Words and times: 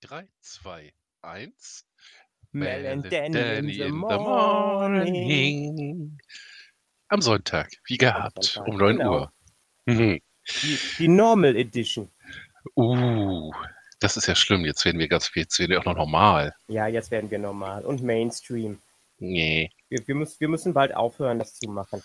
3, 0.00 0.28
2, 0.40 0.92
1. 1.22 1.84
Mel 2.52 2.86
and 2.86 3.04
Danny, 3.10 3.32
Danny 3.32 3.58
in 3.58 3.66
the 3.66 3.82
in 3.82 3.88
the 3.88 3.90
morning. 3.90 5.12
morning. 5.12 6.18
Am 7.08 7.20
Sonntag, 7.20 7.68
wie 7.86 7.96
gehabt, 7.96 8.44
Sonntag, 8.44 8.72
um 8.72 8.78
9 8.78 8.96
genau. 8.96 9.12
Uhr. 9.12 9.32
Mhm. 9.86 10.20
Die, 10.62 10.78
die 10.98 11.08
Normal 11.08 11.56
Edition. 11.56 12.10
Uh, 12.76 13.52
das 14.00 14.16
ist 14.16 14.26
ja 14.26 14.34
schlimm. 14.34 14.64
Jetzt 14.64 14.84
werden 14.84 14.98
wir 14.98 15.08
ganz, 15.08 15.30
jetzt 15.34 15.58
werden 15.58 15.72
wir 15.72 15.80
auch 15.80 15.84
noch 15.84 15.96
normal. 15.96 16.54
Ja, 16.68 16.86
jetzt 16.86 17.10
werden 17.10 17.30
wir 17.30 17.38
normal 17.38 17.84
und 17.84 18.02
Mainstream. 18.02 18.80
Nee. 19.18 19.70
Wir, 19.88 20.06
wir, 20.06 20.14
müssen, 20.14 20.40
wir 20.40 20.48
müssen 20.48 20.72
bald 20.72 20.94
aufhören, 20.94 21.38
das 21.38 21.54
zu 21.54 21.68
machen. 21.68 22.02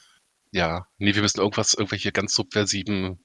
Ja, 0.52 0.88
nee, 0.98 1.14
wir 1.14 1.22
müssen 1.22 1.40
irgendwas, 1.40 1.74
irgendwelche 1.74 2.12
ganz 2.12 2.34
subversiven 2.34 3.24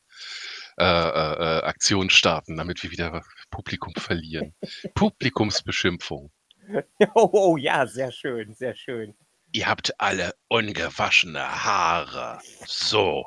äh, 0.79 0.85
äh, 0.85 1.59
äh, 1.59 1.63
Aktionen 1.65 2.11
starten, 2.11 2.57
damit 2.57 2.83
wir 2.83 2.91
wieder 2.91 3.25
Publikum 3.51 3.95
verlieren. 3.95 4.55
Publikumsbeschimpfung. 4.95 6.31
Oh, 7.15 7.31
oh, 7.33 7.57
ja, 7.57 7.87
sehr 7.87 8.13
schön, 8.13 8.53
sehr 8.53 8.75
schön. 8.75 9.15
Ihr 9.53 9.67
habt 9.67 9.99
alle 9.99 10.35
ungewaschene 10.49 11.41
Haare. 11.65 12.41
So. 12.67 13.25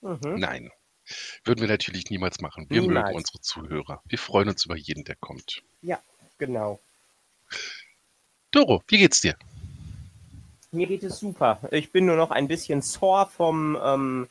Mhm. 0.00 0.38
Nein. 0.38 0.70
Würden 1.44 1.62
wir 1.62 1.68
natürlich 1.68 2.10
niemals 2.10 2.40
machen. 2.40 2.66
Wir 2.68 2.80
mögen 2.80 2.94
Niemals. 2.94 3.16
unsere 3.16 3.40
Zuhörer. 3.40 4.02
Wir 4.06 4.18
freuen 4.18 4.48
uns 4.48 4.64
über 4.66 4.76
jeden, 4.76 5.02
der 5.02 5.16
kommt. 5.16 5.62
Genau. 6.38 6.80
Doro, 8.50 8.82
wie 8.88 8.98
geht's 8.98 9.20
dir? 9.20 9.36
Mir 10.72 10.86
geht 10.86 11.02
es 11.02 11.18
super. 11.18 11.60
Ich 11.70 11.92
bin 11.92 12.06
nur 12.06 12.16
noch 12.16 12.30
ein 12.30 12.48
bisschen 12.48 12.82
sore 12.82 13.26
vom 13.28 13.78
ähm, 13.82 14.28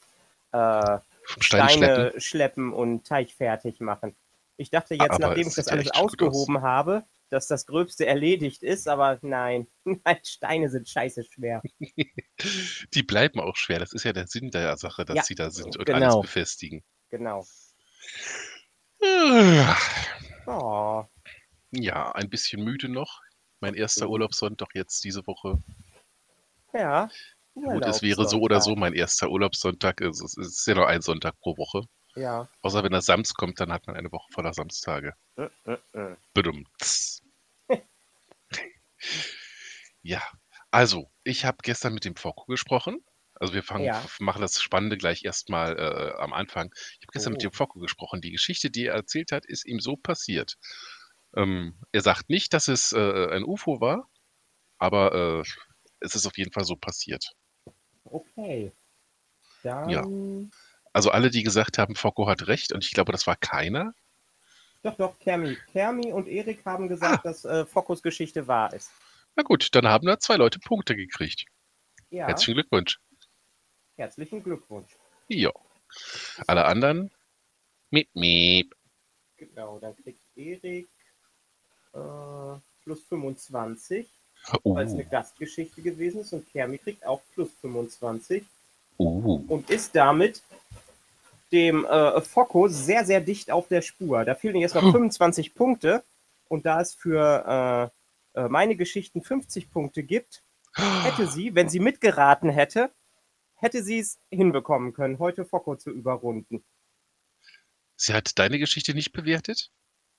äh, 0.52 0.98
Steine 1.39 1.71
schleppen? 2.11 2.21
schleppen 2.21 2.73
und 2.73 3.05
Teich 3.07 3.35
fertig 3.35 3.79
machen. 3.79 4.15
Ich 4.57 4.70
dachte 4.70 4.93
jetzt, 4.95 5.12
Aber 5.12 5.20
nachdem 5.27 5.48
ich 5.48 5.55
das 5.55 5.68
alles 5.68 5.85
gut 5.87 5.95
aus. 5.95 6.04
ausgehoben 6.04 6.62
habe, 6.62 7.04
dass 7.29 7.48
das 7.48 7.65
Gröbste 7.65 8.05
erledigt 8.05 8.63
ist, 8.63 8.87
aber 8.87 9.20
nein, 9.21 9.68
nein, 9.84 10.20
Steine 10.23 10.70
sind 10.70 10.87
scheiße 10.87 11.23
schwer. 11.26 11.62
Die 12.93 13.03
bleiben 13.03 13.40
auch 13.40 13.55
schwer. 13.57 13.79
Das 13.79 13.91
ist 13.93 14.03
ja 14.05 14.13
der 14.13 14.27
Sinn 14.27 14.51
der 14.51 14.77
Sache, 14.77 15.03
dass 15.03 15.15
Ja, 15.15 15.23
sie 15.23 15.35
da 15.35 15.49
sind 15.51 15.76
und 15.77 15.85
genau. 15.85 15.98
alles 16.20 16.21
befestigen. 16.21 16.84
Genau. 17.09 17.46
Ah, 19.01 19.77
Oh, 20.48 21.03
Ja, 21.71 22.12
ein 22.13 22.29
bisschen 22.29 22.63
müde 22.63 22.87
noch. 22.90 23.21
Mein 23.59 23.73
erster 23.73 24.05
Mhm. 24.05 24.12
Urlaubssonntag 24.12 24.70
jetzt 24.76 25.03
diese 25.03 25.26
Woche. 25.27 25.57
ja. 26.73 27.09
Gut, 27.55 27.85
es 27.85 28.01
wäre 28.01 28.27
so 28.27 28.39
oder 28.41 28.61
so 28.61 28.75
mein 28.75 28.93
erster 28.93 29.29
Urlaubssonntag. 29.29 30.01
Es 30.01 30.21
ist, 30.21 30.37
es 30.37 30.48
ist 30.59 30.67
ja 30.67 30.75
nur 30.75 30.87
ein 30.87 31.01
Sonntag 31.01 31.39
pro 31.39 31.57
Woche. 31.57 31.84
Ja. 32.15 32.49
Außer 32.62 32.84
wenn 32.84 32.91
der 32.91 33.01
Sams 33.01 33.34
kommt, 33.34 33.59
dann 33.59 33.71
hat 33.71 33.87
man 33.87 33.95
eine 33.95 34.12
Woche 34.12 34.27
voller 34.34 34.53
Samstage. 34.53 35.13
Äh, 35.37 35.49
äh, 35.65 35.77
äh. 35.93 36.15
Bedummt. 36.34 36.67
ja, 40.01 40.21
also, 40.71 41.09
ich 41.23 41.45
habe 41.45 41.57
gestern 41.63 41.93
mit 41.93 42.05
dem 42.05 42.15
Fokko 42.15 42.45
gesprochen. 42.45 42.99
Also 43.37 43.53
wir 43.53 43.63
fangen, 43.63 43.85
Ja. 43.85 44.01
machen 44.19 44.41
das 44.41 44.62
Spannende 44.62 44.97
gleich 44.97 45.25
erstmal 45.25 45.77
äh, 45.77 46.13
am 46.21 46.31
Anfang. 46.34 46.73
Ich 46.99 47.05
habe 47.07 47.12
gestern 47.13 47.34
mit 47.34 47.41
Oh. 47.41 47.49
dem 47.49 47.51
Fokko 47.51 47.79
gesprochen. 47.79 48.21
Die 48.21 48.31
Geschichte, 48.31 48.69
die 48.71 48.85
er 48.85 48.93
erzählt 48.95 49.31
hat, 49.34 49.45
ist 49.45 49.65
ihm 49.65 49.79
so 49.79 49.97
passiert. 49.97 50.55
Ähm, 51.35 51.77
er 51.91 52.01
sagt 52.01 52.29
nicht, 52.29 52.53
dass 52.53 52.69
es 52.69 52.93
äh, 52.93 53.27
ein 53.31 53.43
UFO 53.43 53.81
war, 53.81 54.09
aber 54.77 55.41
äh, 55.43 55.49
es 55.99 56.15
ist 56.15 56.25
auf 56.27 56.37
jeden 56.37 56.53
Fall 56.53 56.63
so 56.63 56.77
passiert. 56.77 57.31
Okay. 58.05 58.71
Dann. 59.63 60.51
Also 60.93 61.11
alle, 61.11 61.29
die 61.29 61.43
gesagt 61.43 61.77
haben, 61.77 61.95
Fokko 61.95 62.27
hat 62.27 62.47
recht, 62.47 62.71
und 62.71 62.84
ich 62.85 62.91
glaube, 62.93 63.12
das 63.12 63.27
war 63.27 63.35
keiner. 63.35 63.93
Doch, 64.84 64.95
doch, 64.95 65.19
Kermi. 65.19 65.57
Kermi 65.72 66.13
und 66.13 66.28
Erik 66.28 66.63
haben 66.66 66.88
gesagt, 66.88 67.25
Ah. 67.25 67.29
dass 67.29 67.44
äh, 67.44 67.66
Fokus 67.66 68.01
Geschichte 68.01 68.47
wahr 68.47 68.72
ist. 68.73 68.91
Na 69.35 69.44
gut, 69.44 69.74
dann 69.74 69.88
haben 69.88 70.06
da 70.07 70.19
zwei 70.19 70.35
Leute 70.38 70.59
Punkte 70.59 70.96
gekriegt. 70.96 71.46
Ja. 72.12 72.28
Herzlichen 72.28 72.53
Glückwunsch. 72.53 73.00
Herzlichen 73.97 74.44
Glückwunsch. 74.44 74.96
Ja. 75.28 75.51
Alle 76.47 76.66
anderen? 76.66 77.12
Miep, 77.90 78.09
miep. 78.13 78.75
Genau, 79.38 79.80
dann 79.80 79.96
kriegt 79.96 80.22
Erik 80.35 80.88
äh, 81.94 82.59
plus 82.84 83.03
25, 83.07 84.09
Uh, 84.63 84.75
weil 84.75 84.85
es 84.85 84.94
eine 84.94 85.06
Gastgeschichte 85.06 85.81
gewesen 85.81 86.22
ist 86.22 86.33
und 86.33 86.51
Kermi 86.51 86.78
kriegt 86.78 87.06
auch 87.06 87.22
plus 87.33 87.50
25 87.61 88.44
uh. 89.00 89.44
und 89.47 89.69
ist 89.69 89.95
damit 89.95 90.41
dem 91.51 91.85
äh, 91.85 92.22
Focko 92.22 92.67
sehr, 92.67 93.06
sehr 93.06 93.22
dicht 93.22 93.51
auf 93.51 93.67
der 93.67 93.81
Spur. 93.81 94.25
Da 94.25 94.35
fehlen 94.35 94.56
jetzt 94.57 94.75
noch 94.75 94.81
Puh. 94.81 94.91
25 94.91 95.56
Punkte 95.56 96.03
und 96.47 96.66
da 96.66 96.81
es 96.81 96.94
für 96.94 97.91
äh, 98.35 98.39
äh, 98.39 98.50
meine 98.50 98.75
Geschichten 98.75 99.22
50 99.22 99.72
Punkte 99.72 100.03
gibt, 100.03 100.44
hätte 100.75 101.27
sie, 101.27 101.56
wenn 101.56 101.69
sie 101.69 101.79
mitgeraten 101.79 102.50
hätte, 102.50 102.91
hätte 103.56 103.83
sie 103.83 104.00
es 104.00 104.19
hinbekommen 104.29 104.94
können, 104.94 105.19
heute 105.19 105.45
Focko 105.45 105.75
zu 105.75 105.89
überrunden. 105.89 106.63
Sie 107.95 108.13
hat 108.13 108.38
deine 108.38 108.59
Geschichte 108.59 108.94
nicht 108.94 109.13
bewertet? 109.13 109.72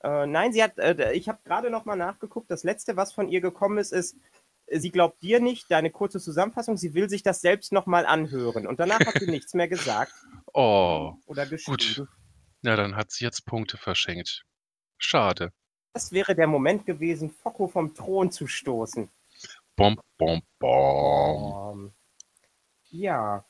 Äh, 0.03 0.27
nein, 0.27 0.53
sie 0.53 0.63
hat, 0.63 0.79
äh, 0.79 1.13
ich 1.13 1.29
habe 1.29 1.39
gerade 1.45 1.71
noch 1.71 1.85
mal 1.85 1.97
nachgeguckt. 1.97 2.51
Das 2.51 2.65
letzte, 2.65 2.97
was 2.97 3.13
von 3.13 3.29
ihr 3.29 3.41
gekommen 3.41 3.79
ist, 3.79 3.93
ist, 3.93 4.17
äh, 4.67 4.79
sie 4.79 4.91
glaubt 4.91 5.23
dir 5.23 5.41
nicht, 5.41 5.71
deine 5.71 5.91
kurze 5.91 6.21
Zusammenfassung, 6.21 6.77
sie 6.77 6.95
will 6.95 7.09
sich 7.09 7.23
das 7.23 7.41
selbst 7.41 7.73
noch 7.73 7.87
mal 7.87 8.07
anhören. 8.07 8.67
Und 8.67 8.79
danach 8.81 9.01
hat 9.01 9.19
sie 9.19 9.31
nichts 9.31 9.55
mehr 9.55 9.69
gesagt 9.69 10.13
Oh, 10.53 11.15
oder 11.27 11.47
geschrieben. 11.47 12.09
na 12.63 12.77
dann 12.77 12.97
hat 12.97 13.11
sie 13.11 13.25
jetzt 13.25 13.45
Punkte 13.47 13.77
verschenkt. 13.79 14.45
Schade. 14.99 15.53
Das 15.93 16.13
wäre 16.13 16.35
der 16.35 16.47
Moment 16.47 16.85
gewesen, 16.87 17.31
Focko 17.31 17.69
vom 17.69 17.95
Thron 17.95 18.31
zu 18.31 18.47
stoßen. 18.47 19.11
Bom, 19.77 19.99
bom, 20.19 20.41
bom. 20.59 21.73
Ähm, 21.75 21.93
ja. 22.91 23.45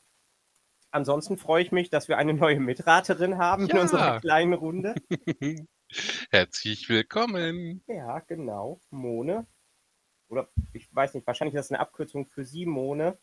Ansonsten 0.90 1.36
freue 1.36 1.62
ich 1.62 1.72
mich, 1.72 1.90
dass 1.90 2.08
wir 2.08 2.18
eine 2.18 2.34
neue 2.34 2.58
Mitraterin 2.58 3.38
haben 3.38 3.64
in 3.68 3.76
Ja. 3.76 3.82
unserer 3.82 4.20
kleinen 4.20 4.54
Runde. 4.54 4.94
Herzlich 6.30 6.88
willkommen. 6.88 7.82
Ja, 7.86 8.20
genau. 8.20 8.80
Mone. 8.90 9.46
Oder 10.28 10.48
ich 10.72 10.92
weiß 10.94 11.14
nicht, 11.14 11.26
wahrscheinlich 11.26 11.54
ist 11.54 11.66
das 11.66 11.70
eine 11.70 11.80
Abkürzung 11.80 12.26
für 12.26 12.44
Simone. 12.44 13.18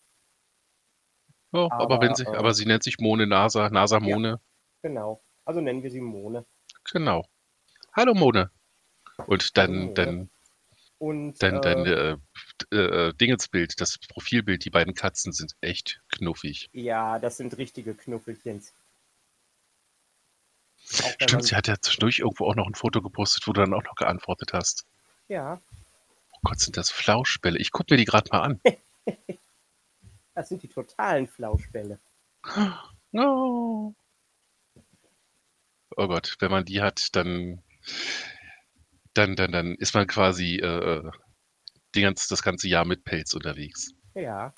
Oh, 1.52 1.68
aber, 1.70 1.96
Aber, 1.96 2.02
wenn 2.02 2.16
sie, 2.16 2.24
äh, 2.24 2.36
aber 2.36 2.54
sie 2.54 2.66
nennt 2.66 2.84
sich 2.84 3.00
Mone 3.00 3.28
Nasa, 3.28 3.70
Nasa 3.70 4.00
Mone. 4.00 4.40
Genau. 4.82 5.24
Also 5.46 5.62
nennen 5.62 5.84
wir 5.84 5.92
sie 5.92 6.02
Mone. 6.02 6.46
Genau. 6.92 7.26
Hallo 7.94 8.14
Mone. 8.14 8.50
Und 9.28 9.58
dann, 9.58 9.94
dann, 9.94 10.30
Und 10.98 11.44
dann, 11.44 11.62
dann 11.62 11.86
äh, 11.86 12.18
äh, 12.72 12.78
äh, 13.10 13.14
Dingensbild, 13.14 13.80
das 13.80 14.00
Profilbild, 14.10 14.66
die 14.66 14.72
beiden 14.72 14.94
Katzen 14.96 15.32
sind 15.32 15.54
echt 15.62 16.02
knuffig. 16.10 16.70
ja, 16.72 17.20
das 17.20 17.38
sind 17.38 17.58
richtige 17.58 17.94
Knuffelchens. 17.94 18.74
Stimmt, 20.86 21.46
sie 21.46 21.56
hat 21.56 21.68
ja 21.68 21.76
zwischendurch 21.80 22.20
irgendwo 22.20 22.46
auch 22.46 22.56
noch 22.56 22.68
ein 22.68 22.76
Foto 22.76 23.02
gepostet, 23.02 23.48
wo 23.48 23.54
du 23.54 23.62
dann 23.62 23.74
auch 23.74 23.84
noch 23.84 23.96
geantwortet 23.96 24.54
hast. 24.54 24.86
ja, 25.28 25.62
Oh 26.44 26.50
Gott, 26.50 26.60
sind 26.60 26.76
das 26.76 26.92
Flauschbälle. 26.92 27.58
Ich 27.58 27.72
gucke 27.72 27.94
mir 27.94 27.98
die 27.98 28.06
gerade 28.06 28.30
mal 28.32 28.42
an. 28.42 28.62
das 30.36 30.50
sind 30.50 30.62
die 30.62 30.68
totalen 30.68 31.28
Flauschbälle. 31.28 32.00
No. 33.16 33.94
Oh 35.96 36.08
Gott, 36.08 36.36
wenn 36.40 36.50
man 36.50 36.66
die 36.66 36.82
hat, 36.82 37.16
dann, 37.16 37.62
dann, 39.14 39.36
dann, 39.36 39.52
dann 39.52 39.76
ist 39.76 39.94
man 39.94 40.08
quasi 40.08 40.56
äh, 40.56 41.12
die 41.94 42.02
ganze, 42.02 42.28
das 42.28 42.42
ganze 42.42 42.68
Jahr 42.68 42.86
mit 42.86 43.04
Pelz 43.04 43.36
unterwegs. 43.36 43.94
Ja. 44.16 44.56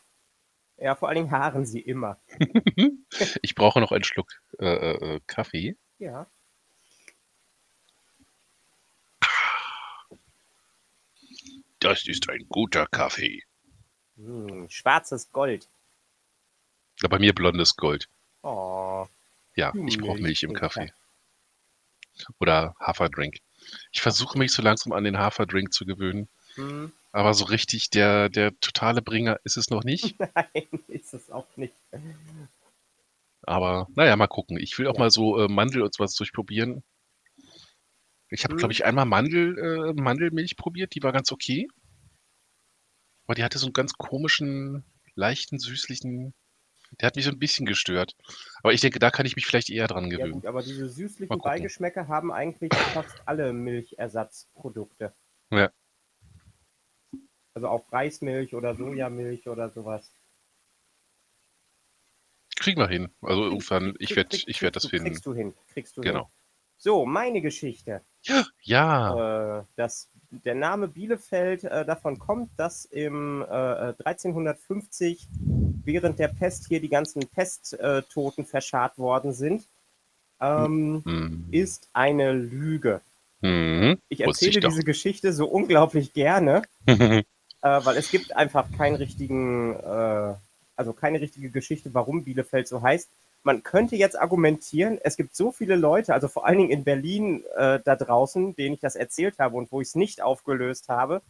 Ja, 0.77 0.95
vor 0.95 1.09
allen 1.09 1.17
Dingen 1.17 1.31
haaren 1.31 1.65
sie 1.65 1.81
immer. 1.81 2.21
Ich 3.41 3.55
brauche 3.55 3.81
noch 3.81 3.91
einen 3.91 4.05
Schluck 4.05 4.31
äh, 4.59 5.15
äh, 5.15 5.19
Kaffee. 5.27 5.77
Ja. 5.99 6.27
Das 11.79 12.07
ist 12.07 12.29
ein 12.29 12.45
guter 12.49 12.87
Kaffee. 12.87 13.43
Hm, 14.17 14.67
schwarzes 14.69 15.31
Gold. 15.31 15.67
Ja, 17.01 17.09
bei 17.09 17.19
mir 17.19 17.33
blondes 17.33 17.75
Gold. 17.75 18.07
Oh. 18.41 19.07
Ja, 19.55 19.73
ich 19.87 19.97
brauche 19.97 20.19
Milch 20.21 20.43
im. 20.43 20.53
Kaffee. 20.53 20.91
Oder 22.39 22.75
Haferdrink. 22.79 23.37
Ich 23.91 24.01
versuche 24.01 24.37
mich 24.37 24.51
so 24.51 24.61
langsam 24.61 24.93
an 24.93 25.03
den 25.03 25.17
Haferdrink 25.17 25.73
zu 25.73 25.85
gewöhnen. 25.85 26.29
Hm, 26.55 26.91
Aber 27.11 27.33
so 27.33 27.45
richtig 27.45 27.89
der, 27.89 28.29
der 28.29 28.57
totale 28.59 29.01
Bringer 29.01 29.39
ist 29.43 29.57
es 29.57 29.69
noch 29.69 29.83
nicht. 29.83 30.15
nein, 30.35 30.67
ist 30.87 31.13
es 31.13 31.29
auch 31.29 31.47
nicht. 31.57 31.73
Aber 33.47 33.87
naja, 33.95 34.15
mal 34.15 34.27
gucken. 34.27 34.57
Ich 34.59 34.77
will 34.77 34.87
auch 34.87 34.95
Ja. 34.95 34.99
mal 35.01 35.11
so 35.11 35.39
äh, 35.39 35.47
Mandel 35.47 35.81
und 35.83 35.93
sowas 35.93 36.13
durchprobieren. 36.15 36.83
Ich 38.29 38.43
habe, 38.43 38.53
Hm. 38.53 38.59
glaube 38.59 38.73
ich, 38.73 38.85
einmal 38.85 39.05
Mandel, 39.05 39.57
äh, 39.57 39.93
Mandelmilch 40.01 40.57
probiert, 40.57 40.93
die 40.95 41.03
war 41.03 41.11
ganz 41.11 41.31
okay. 41.31 41.67
Aber 43.25 43.35
die 43.35 43.43
hatte 43.43 43.57
so 43.57 43.65
einen 43.67 43.73
ganz 43.73 43.93
komischen, 43.93 44.83
leichten, 45.15 45.59
süßlichen 45.59 46.33
Der 47.01 47.07
hat 47.07 47.15
mich 47.15 47.25
so 47.25 47.31
ein 47.31 47.39
bisschen 47.39 47.65
gestört. 47.65 48.15
Aber 48.63 48.73
ich 48.73 48.81
denke, 48.81 48.99
da 48.99 49.11
kann 49.11 49.25
ich 49.25 49.35
mich 49.35 49.45
vielleicht 49.45 49.69
eher 49.69 49.87
dran 49.87 50.09
Ja 50.09 50.17
gewöhnen. 50.17 50.33
gut, 50.33 50.45
aber 50.45 50.61
diese 50.63 50.87
süßlichen. 50.89 51.39
Beigeschmäcker 51.39 52.07
haben 52.07 52.31
eigentlich 52.31 52.71
fast 52.71 53.27
alle 53.27 53.53
Milchersatzprodukte. 53.53 55.13
Ja. 55.51 55.71
Also 57.53 57.67
auch 57.69 57.91
Reismilch 57.91 58.53
oder 58.53 58.75
Sojamilch 58.75 59.47
oder 59.47 59.69
sowas. 59.69 60.11
Kriegen 62.65 62.81
wir 62.81 62.87
hin. 62.87 63.09
Also 63.21 63.43
irgendwann, 63.43 63.93
ich 63.99 64.15
werde 64.15 64.37
ich 64.45 64.61
werd 64.63 64.75
das 64.75 64.83
du- 64.83 64.89
finden. 64.89 65.05
Kriegst 65.09 65.25
du 65.25 65.33
hin, 65.35 65.53
kriegst 65.71 65.95
du 65.97 66.01
hin. 66.01 66.11
Genau. 66.13 66.29
So, 66.77 67.05
meine 67.05 67.41
Geschichte. 67.41 68.01
Ja. 68.63 69.59
Äh, 69.59 69.63
das, 69.75 70.09
der 70.31 70.55
Name 70.55 70.87
Bielefeld 70.87 71.63
äh, 71.63 71.85
davon 71.85 72.17
kommt, 72.17 72.49
dass 72.57 72.85
im 72.85 73.43
äh, 73.43 73.93
1350 74.03 75.27
während 75.85 76.17
der 76.17 76.29
Pest 76.29 76.67
hier 76.67 76.79
die 76.81 76.89
ganzen 76.89 77.27
Pesttoten 77.27 78.45
verscharrt 78.45 78.97
worden 78.97 79.31
sind, 79.33 79.67
ähm, 80.41 81.03
Hm. 81.05 81.45
ist 81.51 81.87
eine 81.93 82.33
Lüge. 82.33 83.01
Hm. 83.41 83.99
Ich 84.09 84.19
ich 84.21 84.25
erzähle 84.25 84.59
doch. 84.59 84.69
diese 84.69 84.83
Geschichte 84.83 85.33
so 85.33 85.45
unglaublich 85.45 86.13
gerne, 86.13 86.63
äh, 86.87 87.23
weil 87.61 87.97
es 87.97 88.09
gibt 88.09 88.35
einfach 88.35 88.65
keinen 88.75 88.95
richtigen, 88.95 89.75
äh, 89.75 90.33
also 90.75 90.93
keine 90.93 91.21
richtige 91.21 91.49
Geschichte, 91.49 91.93
warum 91.93 92.23
Bielefeld 92.23 92.67
so 92.67 92.81
heißt. 92.81 93.09
Man 93.43 93.61
könnte 93.61 93.95
jetzt 93.95 94.19
argumentieren, 94.19 94.97
es 95.03 95.17
gibt 95.17 95.35
so 95.35 95.51
viele 95.51 95.75
Leute, 95.75 96.13
also 96.13 96.27
vor 96.27 96.47
allen 96.47 96.57
Dingen 96.57 96.71
in 96.71 96.83
Berlin 96.83 97.43
äh, 97.55 97.79
da 97.83 97.95
draußen, 97.95 98.55
denen 98.55 98.75
ich 98.75 98.81
das 98.81 98.95
erzählt 98.95 99.37
habe 99.37 99.55
und 99.55 99.71
wo 99.71 99.81
ich 99.81 99.89
es 99.89 99.95
nicht 99.95 100.21
aufgelöst 100.21 100.89
habe, 100.89 101.21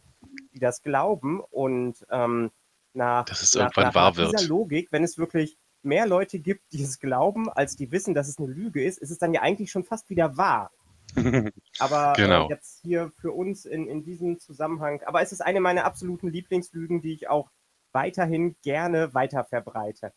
die 0.54 0.58
das 0.58 0.82
glauben 0.82 1.40
und 1.50 2.06
ähm, 2.10 2.50
nach, 2.94 3.26
nach, 3.54 3.76
nach, 3.76 4.12
dieser 4.12 4.32
wird. 4.32 4.48
Logik, 4.48 4.92
wenn 4.92 5.04
es 5.04 5.18
wirklich 5.18 5.58
mehr 5.82 6.06
Leute 6.06 6.38
gibt, 6.38 6.72
die 6.72 6.82
es 6.82 6.98
glauben, 6.98 7.50
als 7.50 7.76
die 7.76 7.92
wissen, 7.92 8.14
dass 8.14 8.28
es 8.28 8.38
eine 8.38 8.48
Lüge 8.48 8.82
ist, 8.82 8.98
ist 8.98 9.10
es 9.10 9.18
dann 9.18 9.34
ja 9.34 9.42
eigentlich 9.42 9.70
schon 9.70 9.84
fast 9.84 10.08
wieder 10.08 10.38
wahr. 10.38 10.70
Aber 11.78 12.14
Genau. 12.16 12.46
äh, 12.46 12.50
jetzt 12.50 12.80
hier 12.82 13.12
für 13.20 13.32
uns 13.32 13.64
in, 13.64 13.86
in 13.86 14.04
diesem 14.04 14.38
Zusammenhang, 14.38 15.02
aber 15.06 15.22
es 15.22 15.32
ist 15.32 15.40
eine 15.40 15.60
meiner 15.60 15.84
absoluten 15.84 16.28
Lieblingslügen, 16.28 17.00
die 17.00 17.12
ich 17.12 17.28
auch 17.28 17.50
weiterhin 17.96 18.56
gerne 18.62 19.14
weiter 19.14 19.42
verbreite. 19.42 20.12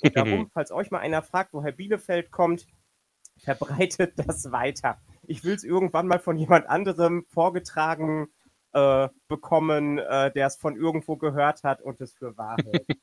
Und 0.00 0.16
darum, 0.16 0.48
falls 0.54 0.70
euch 0.70 0.92
mal 0.92 1.00
einer 1.00 1.22
fragt, 1.22 1.52
woher 1.52 1.72
Bielefeld 1.72 2.30
kommt, 2.30 2.66
verbreitet 3.42 4.14
das 4.16 4.52
weiter. 4.52 5.02
Ich 5.26 5.42
will 5.42 5.54
es 5.54 5.64
irgendwann 5.64 6.06
mal 6.06 6.20
von 6.20 6.38
jemand 6.38 6.68
anderem 6.68 7.26
vorgetragen 7.28 8.28
äh, 8.72 9.08
bekommen, 9.26 9.98
äh, 9.98 10.30
der 10.30 10.46
es 10.46 10.56
von 10.56 10.76
irgendwo 10.76 11.16
gehört 11.16 11.64
hat 11.64 11.82
und 11.82 12.00
es 12.00 12.14
für 12.14 12.36
wahr 12.38 12.56
hält. 12.64 12.86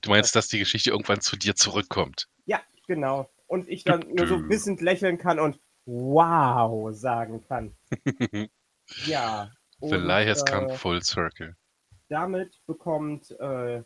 Du 0.00 0.08
meinst, 0.08 0.34
dass 0.34 0.48
die 0.48 0.58
Geschichte 0.58 0.90
irgendwann 0.90 1.20
zu 1.20 1.36
dir 1.36 1.54
zurückkommt? 1.54 2.28
ja, 2.46 2.62
genau. 2.86 3.28
Und 3.46 3.68
ich 3.68 3.84
dann 3.84 4.00
nur 4.08 4.26
so 4.26 4.48
wissend 4.48 4.80
lächeln 4.80 5.18
kann 5.18 5.38
und 5.38 5.60
wow 5.84 6.90
sagen 6.94 7.44
kann. 7.46 7.76
Ja. 9.04 9.50
The 9.82 9.96
und, 9.96 10.06
lie 10.06 10.26
has 10.26 10.42
äh, 10.42 10.50
come 10.50 10.74
full 10.74 11.02
circle. 11.02 11.54
Damit 12.10 12.60
bekommt 12.66 13.30
äh, 13.40 13.82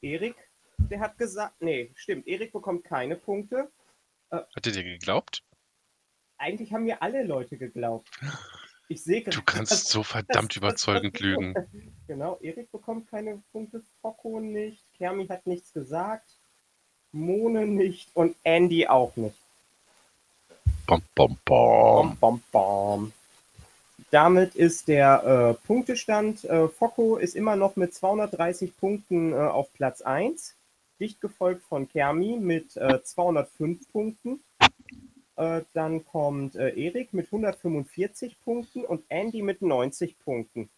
Erik, 0.00 0.36
der 0.78 1.00
hat 1.00 1.18
gesagt, 1.18 1.60
nee, 1.60 1.90
stimmt, 1.94 2.26
Erik 2.26 2.52
bekommt 2.52 2.84
keine 2.84 3.16
Punkte. 3.16 3.70
Hat 4.30 4.48
er 4.66 4.72
dir 4.72 4.82
geglaubt? 4.84 5.42
Eigentlich 6.38 6.72
haben 6.72 6.84
mir 6.84 7.02
alle 7.02 7.22
Leute 7.24 7.58
geglaubt. 7.58 8.08
Ich 8.88 9.02
sehe 9.02 9.20
Du 9.24 9.42
kannst 9.42 9.72
dass- 9.72 9.88
so 9.88 10.04
verdammt 10.04 10.52
das- 10.52 10.56
überzeugend 10.58 11.14
das- 11.16 11.20
lügen. 11.22 11.54
Genau, 12.06 12.38
Erik 12.40 12.70
bekommt 12.70 13.08
keine 13.10 13.42
Punkte, 13.50 13.82
Focko 14.00 14.38
nicht, 14.38 14.84
Kermi 14.96 15.26
hat 15.26 15.44
nichts 15.44 15.72
gesagt, 15.72 16.38
Mone 17.10 17.66
nicht 17.66 18.14
und 18.14 18.36
Andy 18.44 18.86
auch 18.86 19.16
nicht. 19.16 19.36
Bom, 20.86 21.02
bom, 21.16 21.36
bom. 21.44 22.10
Bom, 22.10 22.16
bom, 22.20 22.42
bom. 22.52 23.12
Damit 24.10 24.54
ist 24.54 24.88
der 24.88 25.56
äh, 25.60 25.66
Punktestand. 25.66 26.44
Äh, 26.44 26.68
Focko 26.68 27.16
ist 27.16 27.34
immer 27.34 27.56
noch 27.56 27.76
mit 27.76 27.92
230 27.94 28.76
Punkten 28.76 29.32
äh, 29.32 29.36
auf 29.36 29.72
Platz 29.72 30.00
1, 30.00 30.54
dicht 31.00 31.20
gefolgt 31.20 31.62
von 31.64 31.88
Kermi 31.88 32.38
mit 32.40 32.76
äh, 32.76 33.02
205 33.02 33.90
Punkten. 33.90 34.40
Äh, 35.36 35.62
dann 35.74 36.04
kommt 36.06 36.54
äh, 36.54 36.70
Erik 36.70 37.12
mit 37.12 37.26
145 37.26 38.40
Punkten 38.40 38.84
und 38.84 39.04
Andy 39.08 39.42
mit 39.42 39.60
90 39.60 40.18
Punkten. 40.20 40.70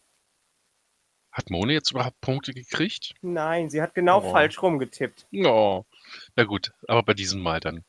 Hat 1.30 1.50
Mone 1.50 1.74
jetzt 1.74 1.92
überhaupt 1.92 2.20
Punkte 2.20 2.52
gekriegt? 2.52 3.14
Nein, 3.20 3.70
sie 3.70 3.80
hat 3.82 3.94
genau 3.94 4.24
Oh. 4.24 4.30
falsch 4.32 4.60
rumgetippt. 4.60 5.26
Oh. 5.44 5.84
Na 6.34 6.44
gut, 6.44 6.72
aber 6.88 7.02
bei 7.04 7.14
diesem 7.14 7.40
Mal 7.42 7.60
dann. 7.60 7.84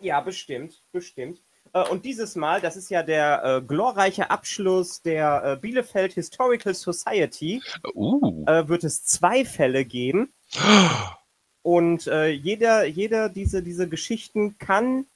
Ja, 0.00 0.20
bestimmt, 0.20 0.82
bestimmt. 0.90 1.43
Äh, 1.74 1.82
Und 1.88 2.04
dieses 2.04 2.36
Mal, 2.36 2.60
das 2.62 2.76
ist 2.76 2.88
ja 2.90 3.02
der 3.02 3.44
äh, 3.44 3.62
glorreiche 3.62 4.30
Abschluss 4.30 5.02
der 5.02 5.42
äh, 5.44 5.56
Bielefeld 5.60 6.14
Historical 6.14 6.74
Society, 6.74 7.62
Uh. 7.94 8.44
wird 8.46 8.84
es 8.84 9.04
zwei 9.04 9.44
Fälle 9.44 9.84
geben. 9.84 10.32
Und 11.62 12.04
jeder, 12.04 12.84
jeder 12.84 13.30
diese, 13.30 13.62
diese 13.62 13.88
Geschichten 13.88 14.58
kann 14.58 15.06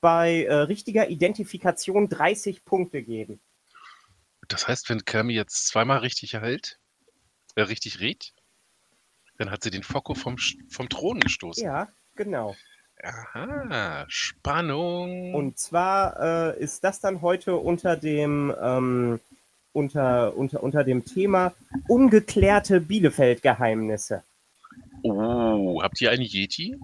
bei 0.00 0.44
richtiger 0.64 1.08
Identifikation 1.08 2.08
30 2.08 2.64
Punkte 2.64 3.04
geben. 3.04 3.40
Das 4.48 4.66
heißt, 4.68 4.88
wenn 4.90 5.04
Kermi 5.04 5.34
jetzt 5.34 5.66
zweimal 5.68 5.98
richtig 5.98 6.34
erhält, 6.34 6.80
äh, 7.54 7.62
richtig 7.62 8.00
redet, 8.00 8.32
dann 9.38 9.50
hat 9.50 9.62
sie 9.62 9.70
den 9.70 9.82
Focko 9.82 10.14
vom, 10.14 10.36
vom 10.68 10.88
Thron 10.88 11.20
gestoßen. 11.20 11.64
Ja, 11.64 11.88
genau. 12.14 12.56
Aha, 13.02 14.06
Spannung. 14.08 15.34
Und 15.34 15.58
zwar 15.58 16.54
äh, 16.56 16.62
ist 16.62 16.82
das 16.84 17.00
dann 17.00 17.20
heute 17.20 17.56
unter 17.56 17.96
dem, 17.96 18.54
ähm, 18.60 19.20
unter, 19.72 20.36
unter, 20.36 20.62
unter 20.62 20.84
dem 20.84 21.04
Thema 21.04 21.52
ungeklärte 21.88 22.80
Bielefeld-Geheimnisse. 22.80 24.22
oh, 25.02 25.82
habt 25.82 26.00
ihr 26.00 26.10
eine 26.10 26.24
Yeti? 26.24 26.78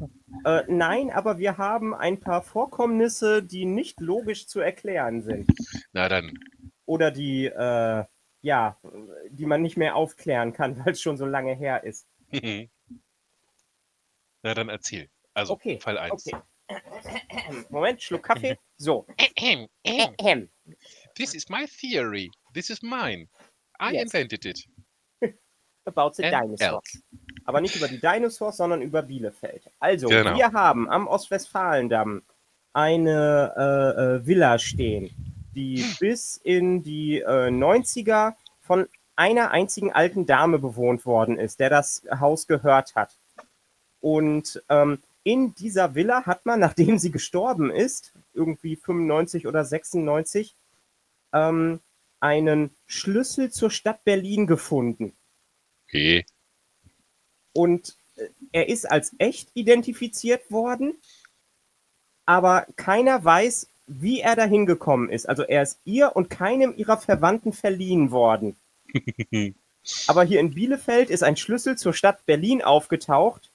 Äh, 0.44 0.62
nein, 0.68 1.10
aber 1.10 1.38
wir 1.38 1.56
haben 1.56 1.94
ein 1.94 2.20
paar 2.20 2.42
Vorkommnisse, 2.42 3.42
die 3.42 3.64
nicht 3.64 4.00
logisch 4.00 4.46
zu 4.46 4.60
erklären 4.60 5.22
sind. 5.22 5.50
Na 5.92 6.08
dann, 6.08 6.38
Oder 6.84 7.10
die, 7.10 7.46
äh, 7.46 8.04
ja, 8.42 8.76
die 9.30 9.46
man 9.46 9.62
nicht 9.62 9.76
mehr 9.78 9.96
aufklären 9.96 10.52
kann, 10.52 10.78
weil 10.84 10.92
es 10.92 11.00
schon 11.00 11.16
so 11.16 11.24
lange 11.26 11.54
her 11.54 11.84
ist. 11.84 12.06
na 14.42 14.54
dann 14.54 14.68
erzähl. 14.68 15.08
Also, 15.34 15.54
Okay, 15.54 15.78
Fall 15.80 15.98
1. 15.98 16.12
okay. 16.12 16.36
Moment, 17.70 18.02
Schluck 18.02 18.22
Kaffee. 18.22 18.56
So. 18.78 19.06
This 21.16 21.34
is 21.34 21.48
my 21.48 21.66
theory. 21.66 22.30
This 22.54 22.70
is 22.70 22.82
mine. 22.82 23.28
I 23.80 23.92
Yes. 23.92 24.02
invented 24.04 24.44
it. 24.46 24.66
About 25.86 26.14
the 26.16 26.24
And 26.24 26.32
Dinosaurs. 26.58 27.02
Aber 27.44 27.60
nicht 27.60 27.74
über 27.76 27.88
die 27.88 27.98
Dinosaurs, 28.00 28.56
sondern 28.56 28.82
über 28.82 29.02
Bielefeld. 29.02 29.68
Also, 29.80 30.08
Genau. 30.08 30.36
wir 30.36 30.52
haben 30.52 30.88
am 30.88 31.08
Ostwestfalendamm 31.08 32.22
eine 32.72 33.52
äh, 33.56 34.00
äh, 34.22 34.26
Villa 34.26 34.58
stehen, 34.58 35.10
die 35.54 35.84
bis 35.98 36.36
in 36.36 36.82
die 36.82 37.18
äh, 37.20 37.48
90er 37.50 38.34
von 38.60 38.88
einer 39.16 39.50
einzigen 39.50 39.92
alten 39.92 40.24
Dame 40.24 40.58
bewohnt 40.58 41.04
worden 41.04 41.38
ist, 41.38 41.58
der 41.60 41.68
das 41.68 42.02
Haus 42.18 42.46
gehört 42.46 42.94
hat. 42.94 43.18
Und 44.00 44.62
ähm, 44.68 45.02
in 45.24 45.54
dieser 45.54 45.94
Villa 45.94 46.26
hat 46.26 46.46
man, 46.46 46.60
nachdem 46.60 46.98
sie 46.98 47.10
gestorben 47.10 47.70
ist, 47.70 48.12
irgendwie 48.34 48.76
95 48.76 49.46
oder 49.46 49.64
96, 49.64 50.54
ähm, 51.32 51.80
einen 52.20 52.70
Schlüssel 52.86 53.50
zur 53.50 53.70
Stadt 53.70 54.04
Berlin 54.04 54.46
gefunden. 54.46 55.12
Okay. 55.88 56.24
Und 57.52 57.96
äh, 58.16 58.28
er 58.52 58.68
ist 58.68 58.90
als 58.90 59.14
echt 59.18 59.50
identifiziert 59.54 60.50
worden, 60.50 60.94
aber 62.26 62.66
keiner 62.76 63.24
weiß, 63.24 63.68
wie 63.86 64.20
er 64.20 64.36
dahin 64.36 64.66
gekommen 64.66 65.10
ist. 65.10 65.28
Also 65.28 65.42
er 65.42 65.62
ist 65.62 65.80
ihr 65.84 66.14
und 66.16 66.30
keinem 66.30 66.74
ihrer 66.76 66.98
Verwandten 66.98 67.52
verliehen 67.52 68.10
worden. 68.10 68.56
aber 70.06 70.24
hier 70.24 70.40
in 70.40 70.54
Bielefeld 70.54 71.10
ist 71.10 71.22
ein 71.22 71.36
Schlüssel 71.36 71.76
zur 71.76 71.92
Stadt 71.92 72.24
Berlin 72.26 72.62
aufgetaucht, 72.62 73.51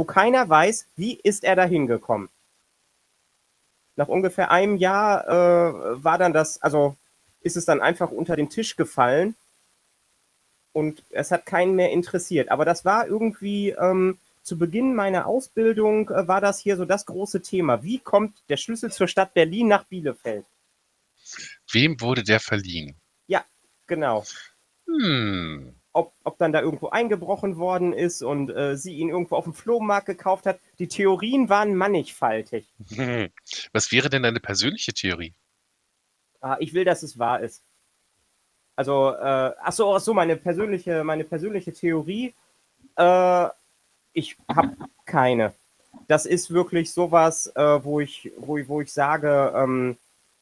wo 0.00 0.04
keiner 0.04 0.48
weiß, 0.48 0.86
wie 0.96 1.20
ist 1.22 1.44
er 1.44 1.56
dahin 1.56 1.86
gekommen. 1.86 2.30
Nach 3.96 4.08
ungefähr 4.08 4.50
einem 4.50 4.78
Jahr 4.78 5.28
äh, 5.28 6.02
war 6.02 6.16
dann 6.16 6.32
das, 6.32 6.62
also 6.62 6.96
ist 7.42 7.58
es 7.58 7.66
dann 7.66 7.82
einfach 7.82 8.10
unter 8.10 8.34
den 8.34 8.48
Tisch 8.48 8.76
gefallen 8.76 9.34
und 10.72 11.02
es 11.10 11.30
hat 11.30 11.44
keinen 11.44 11.76
mehr 11.76 11.90
interessiert. 11.90 12.50
Aber 12.50 12.64
das 12.64 12.86
war 12.86 13.08
irgendwie 13.08 13.72
ähm, 13.72 14.16
zu 14.42 14.56
Beginn 14.56 14.94
meiner 14.94 15.26
Ausbildung 15.26 16.08
äh, 16.08 16.26
war 16.26 16.40
das 16.40 16.60
hier 16.60 16.78
so 16.78 16.86
das 16.86 17.04
große 17.04 17.42
Thema. 17.42 17.82
Wie 17.82 17.98
kommt 17.98 18.38
der 18.48 18.56
Schlüssel 18.56 18.90
zur 18.90 19.06
Stadt 19.06 19.34
Berlin 19.34 19.68
nach 19.68 19.84
Bielefeld? 19.84 20.46
Wem 21.70 22.00
wurde 22.00 22.22
der 22.22 22.40
verliehen? 22.40 22.96
Genau. 23.86 24.24
Hm. 24.86 25.74
Ob, 25.92 26.12
ob 26.24 26.38
dann 26.38 26.52
da 26.52 26.60
irgendwo 26.60 26.88
eingebrochen 26.88 27.56
worden 27.56 27.92
ist 27.92 28.22
und 28.22 28.50
äh, 28.50 28.76
sie 28.76 28.94
ihn 28.94 29.08
irgendwo 29.08 29.36
auf 29.36 29.44
dem 29.44 29.54
Flohmarkt 29.54 30.06
gekauft 30.06 30.46
hat. 30.46 30.60
Die 30.78 30.88
Theorien 30.88 31.48
waren 31.48 31.74
mannigfaltig. 31.74 32.66
Was 33.72 33.92
wäre 33.92 34.08
denn 34.08 34.22
deine 34.22 34.40
persönliche 34.40 34.92
Theorie? 34.92 35.34
Ah, 36.40 36.56
ich 36.60 36.72
will, 36.72 36.84
dass 36.84 37.02
es 37.02 37.18
wahr 37.18 37.40
ist. 37.40 37.62
Also, 38.76 39.10
äh, 39.10 39.52
ach 39.60 39.72
so, 39.72 39.94
ach 39.94 40.00
so, 40.00 40.14
meine 40.14 40.36
persönliche, 40.36 41.04
meine 41.04 41.24
persönliche 41.24 41.72
Theorie. 41.72 42.34
Äh, 42.96 43.48
ich 44.12 44.36
habe 44.48 44.76
keine. 45.04 45.52
Das 46.08 46.24
ist 46.24 46.50
wirklich 46.50 46.92
sowas, 46.92 47.48
äh, 47.56 47.84
wo 47.84 48.00
ich, 48.00 48.32
wo, 48.38 48.58
wo 48.68 48.80
ich 48.80 48.92
sage, 48.92 49.52
ähm, 49.54 49.98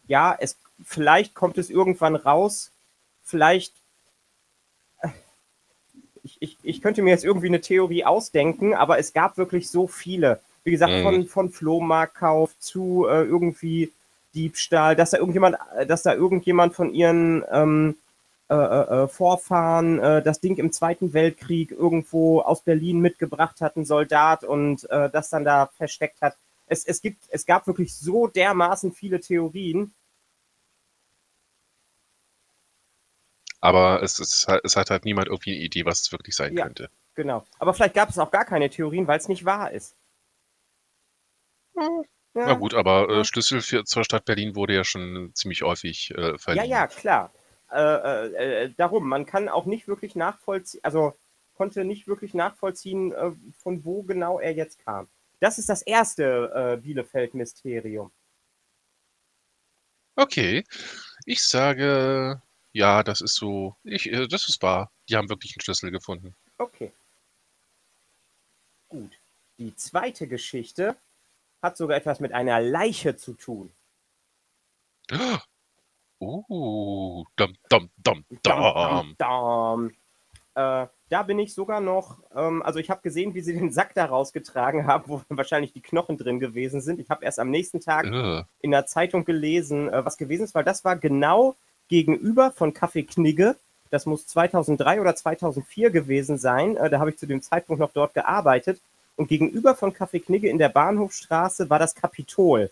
ja, 0.07 0.37
es 0.39 0.57
vielleicht 0.85 1.35
kommt 1.35 1.59
es 1.59 1.71
irgendwann 1.71 2.17
raus, 2.17 2.71
vielleicht 3.23 3.75
ich, 6.29 6.37
ich, 6.41 6.59
ich 6.63 6.83
könnte 6.83 7.03
mir 7.03 7.11
jetzt 7.11 7.25
irgendwie 7.25 7.47
eine 7.47 7.61
Theorie 7.61 8.05
ausdenken, 8.05 8.75
aber 8.75 8.99
es 8.99 9.13
gab 9.13 9.39
wirklich 9.39 9.71
so 9.71 9.87
viele. 9.87 10.41
Wie 10.65 10.71
gesagt, 10.71 10.93
mhm. 10.93 11.03
von, 11.03 11.27
von 11.27 11.51
Flohmarktkauf 11.51 12.59
zu 12.59 13.07
äh, 13.09 13.25
irgendwie 13.25 13.93
Diebstahl, 14.35 14.95
dass 14.95 15.11
da 15.11 15.19
irgendjemand, 15.19 15.57
dass 15.87 16.03
da 16.03 16.13
irgendjemand 16.13 16.75
von 16.75 16.93
ihren 16.93 17.43
ähm, 17.51 17.97
äh, 18.51 18.55
äh, 18.55 19.05
äh 19.05 19.09
Vorfahren 19.09 19.99
äh, 19.99 20.23
das 20.23 20.41
Ding 20.41 20.57
im 20.59 20.73
Zweiten 20.73 21.15
Weltkrieg 21.15 21.71
irgendwo 21.71 22.41
aus 22.41 22.61
Berlin 22.61 23.01
mitgebracht 23.01 23.61
hat, 23.61 23.77
ein 23.77 23.87
Soldat, 23.87 24.45
und 24.45 24.89
äh, 24.91 25.09
das 25.09 25.31
dann 25.31 25.45
da 25.45 25.71
versteckt 25.77 26.21
hat. 26.21 26.37
Es, 26.67 26.85
es, 26.85 27.01
gibt, 27.01 27.23
es 27.31 27.47
gab 27.47 27.67
wirklich 27.67 27.95
so 27.95 28.27
dermaßen 28.27 28.93
viele 28.93 29.21
Theorien. 29.21 29.93
Aber 33.69 34.03
es, 34.03 34.19
ist, 34.19 34.49
es 34.65 34.77
hat 34.77 34.89
halt 34.89 35.05
niemand 35.05 35.29
irgendwie 35.29 35.51
eine 35.51 35.61
Idee, 35.61 35.85
was 35.85 36.01
es 36.01 36.11
wirklich 36.11 36.35
sein 36.35 36.57
ja, 36.57 36.65
könnte. 36.65 36.89
Genau. 37.15 37.45
Aber 37.59 37.75
vielleicht 37.75 37.93
gab 37.93 38.09
es 38.09 38.19
auch 38.19 38.31
gar 38.31 38.47
keine 38.47 38.71
Theorien, 38.71 39.07
weil 39.07 39.19
es 39.19 39.29
nicht 39.29 39.45
wahr 39.45 39.73
ist. 39.73 39.95
Hm. 41.77 42.03
Ja. 42.33 42.47
Na 42.47 42.55
gut, 42.55 42.73
aber 42.73 43.11
äh, 43.11 43.25
Schlüssel 43.27 43.61
für, 43.61 43.85
zur 43.85 44.05
Stadt 44.05 44.25
Berlin 44.25 44.57
wurde 44.57 44.75
ja 44.75 44.85
schon 44.85 45.33
ziemlich 45.35 45.61
häufig 45.61 46.13
äh, 46.13 46.39
verliehen. 46.39 46.65
Ja, 46.65 46.79
ja, 46.79 46.87
klar. 46.87 47.31
Äh, 47.71 47.83
äh, 47.83 48.65
äh, 48.65 48.75
darum, 48.75 49.07
man 49.07 49.27
kann 49.27 49.51
auch 49.51 49.67
nicht 49.67 49.87
wirklich 49.87 50.17
nachvollziehen, 50.17 50.81
also 50.83 51.13
konnte 51.53 51.85
nicht 51.85 52.09
wirklich 52.09 52.33
nachvollziehen, 52.33 53.13
äh, 53.13 53.33
von 53.59 53.85
wo 53.85 54.03
genau 54.03 54.41
er 54.41 54.55
jetzt 54.55 54.79
kam. 54.83 55.11
Das 55.41 55.59
ist 55.59 55.69
das 55.69 55.83
erste 55.83 56.81
Bielefeld-Mysterium. 56.83 58.11
Okay, 60.17 60.65
ich 61.27 61.45
sage 61.45 62.43
ja, 62.73 63.03
das 63.03 63.21
ist 63.21 63.35
so. 63.35 63.77
Ich, 63.85 64.11
äh, 64.11 64.27
das 64.29 64.49
ist 64.49 64.63
wahr. 64.63 64.91
Die 65.09 65.17
haben 65.17 65.29
wirklich 65.29 65.55
einen 65.55 65.63
Schlüssel 65.63 65.91
gefunden. 65.91 66.35
Okay. 66.59 66.93
Gut. 68.89 69.19
Die 69.59 69.75
zweite 69.75 70.29
Geschichte 70.29 70.97
hat 71.63 71.77
sogar 71.77 71.97
etwas 71.97 72.21
mit 72.21 72.33
einer 72.33 72.61
Leiche 72.61 73.17
zu 73.17 73.35
tun. 73.35 73.73
Uh, 76.21 77.25
dum, 77.37 77.55
dum, 77.69 77.91
dum, 78.03 78.25
dum. 78.43 79.15
dum, 79.17 79.93
Äh, 80.59 80.89
da 81.09 81.23
bin 81.23 81.39
ich 81.39 81.55
sogar 81.55 81.81
noch, 81.81 82.19
ähm, 82.35 82.65
also 82.65 82.81
ich 82.81 82.91
habe 82.91 83.01
gesehen, 83.03 83.33
wie 83.35 83.43
sie 83.43 83.53
den 83.53 83.71
Sack 83.71 83.95
da 83.95 84.07
rausgetragen 84.07 84.89
haben, 84.89 85.05
wo 85.07 85.23
wahrscheinlich 85.29 85.73
die 85.73 85.81
Knochen 85.81 86.19
drin 86.19 86.41
gewesen 86.41 86.81
sind. 86.81 86.99
Ich 86.99 87.09
habe 87.11 87.25
erst 87.25 87.39
am 87.39 87.51
nächsten 87.51 87.79
Tag 87.79 88.07
uh. 88.07 88.43
in 88.59 88.73
der 88.73 88.87
Zeitung 88.87 89.25
gelesen, 89.25 89.89
äh, 89.89 90.05
was 90.05 90.19
gewesen 90.19 90.43
ist, 90.43 90.57
weil 90.57 90.65
das 90.65 90.85
war 90.85 90.97
genau 90.97 91.55
gegenüber 91.89 92.53
von 92.53 92.73
Café 92.73 93.07
Knigge. 93.07 93.57
Das 93.91 94.07
muss 94.07 94.27
2003 94.27 95.01
oder 95.01 95.17
2004 95.17 95.91
gewesen 95.91 96.39
sein. 96.39 96.77
Äh, 96.77 96.91
da 96.91 96.99
habe 96.99 97.11
ich 97.11 97.19
zu 97.19 97.27
dem 97.27 97.43
Zeitpunkt 97.43 97.81
noch 97.81 97.93
dort 97.93 98.15
gearbeitet. 98.15 98.81
Und 99.17 99.29
gegenüber 99.29 99.75
von 99.75 99.93
Café 99.93 100.25
Knigge 100.25 100.49
in 100.49 100.59
der 100.59 100.69
Bahnhofstraße 100.69 101.69
war 101.69 101.79
das 101.79 101.95
Kapitol. 101.95 102.71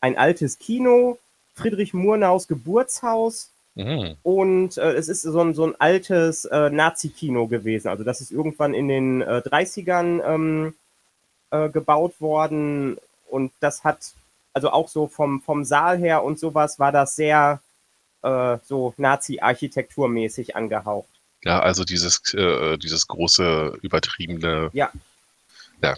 Ein 0.00 0.18
altes 0.18 0.58
Kino, 0.58 1.18
Friedrich 1.54 1.94
Murnaus 1.94 2.48
Geburtshaus. 2.48 3.50
Mhm. 3.76 4.16
Und 4.22 4.76
äh, 4.78 4.92
es 4.92 5.08
ist 5.08 5.22
so 5.22 5.40
ein, 5.40 5.54
so 5.54 5.64
ein 5.64 5.74
altes 5.78 6.44
äh, 6.46 6.70
Nazi-Kino 6.70 7.46
gewesen. 7.46 7.88
Also 7.88 8.04
das 8.04 8.20
ist 8.20 8.30
irgendwann 8.30 8.74
in 8.74 8.88
den 8.88 9.22
äh, 9.22 9.42
30ern 9.44 10.22
ähm, 10.26 10.74
äh, 11.50 11.68
gebaut 11.68 12.20
worden. 12.20 12.98
Und 13.30 13.52
das 13.60 13.84
hat, 13.84 13.98
also 14.52 14.70
auch 14.70 14.88
so 14.88 15.06
vom, 15.06 15.40
vom 15.40 15.64
Saal 15.64 15.98
her 15.98 16.24
und 16.24 16.38
sowas, 16.38 16.78
war 16.78 16.92
das 16.92 17.16
sehr 17.16 17.60
äh, 18.26 18.58
so 18.64 18.92
Nazi-Architekturmäßig 18.96 20.56
angehaucht. 20.56 21.08
Ja, 21.44 21.60
also 21.60 21.84
dieses, 21.84 22.34
äh, 22.34 22.76
dieses 22.76 23.06
große, 23.06 23.78
übertriebene. 23.82 24.70
Ja. 24.72 24.90
Ja. 25.82 25.94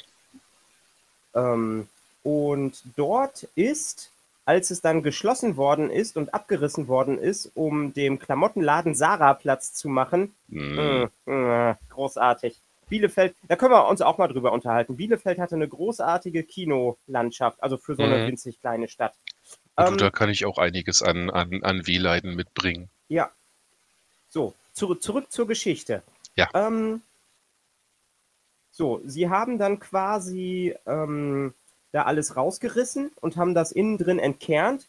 Ähm, 1.34 1.88
und 2.22 2.82
dort 2.96 3.44
ist, 3.54 4.10
als 4.44 4.70
es 4.70 4.82
dann 4.82 5.02
geschlossen 5.02 5.56
worden 5.56 5.90
ist 5.90 6.16
und 6.16 6.34
abgerissen 6.34 6.88
worden 6.88 7.18
ist, 7.18 7.50
um 7.54 7.94
dem 7.94 8.18
Klamottenladen 8.18 8.94
Sarah 8.94 9.34
Platz 9.34 9.72
zu 9.72 9.88
machen, 9.88 10.34
mm. 10.48 11.04
Mh, 11.24 11.78
großartig. 11.88 12.56
Bielefeld, 12.88 13.34
da 13.46 13.56
können 13.56 13.72
wir 13.72 13.86
uns 13.88 14.00
auch 14.00 14.18
mal 14.18 14.28
drüber 14.28 14.52
unterhalten. 14.52 14.96
Bielefeld 14.96 15.38
hatte 15.38 15.54
eine 15.54 15.68
großartige 15.68 16.42
Kinolandschaft, 16.42 17.62
also 17.62 17.76
für 17.76 17.94
so 17.94 18.02
eine 18.02 18.18
mhm. 18.18 18.28
winzig 18.28 18.60
kleine 18.60 18.88
Stadt. 18.88 19.14
Ähm, 19.78 19.96
da 19.96 20.10
kann 20.10 20.28
ich 20.28 20.44
auch 20.44 20.58
einiges 20.58 21.02
an, 21.02 21.30
an, 21.30 21.62
an 21.62 21.86
Wehleiden 21.86 22.34
mitbringen. 22.34 22.90
Ja. 23.08 23.30
So, 24.28 24.54
zu, 24.72 24.94
zurück 24.96 25.30
zur 25.30 25.46
Geschichte. 25.46 26.02
Ja. 26.34 26.48
Ähm, 26.52 27.02
so, 28.70 29.00
sie 29.04 29.28
haben 29.28 29.58
dann 29.58 29.78
quasi 29.78 30.74
ähm, 30.86 31.54
da 31.92 32.02
alles 32.02 32.36
rausgerissen 32.36 33.10
und 33.20 33.36
haben 33.36 33.54
das 33.54 33.72
innen 33.72 33.98
drin 33.98 34.18
entkernt 34.18 34.86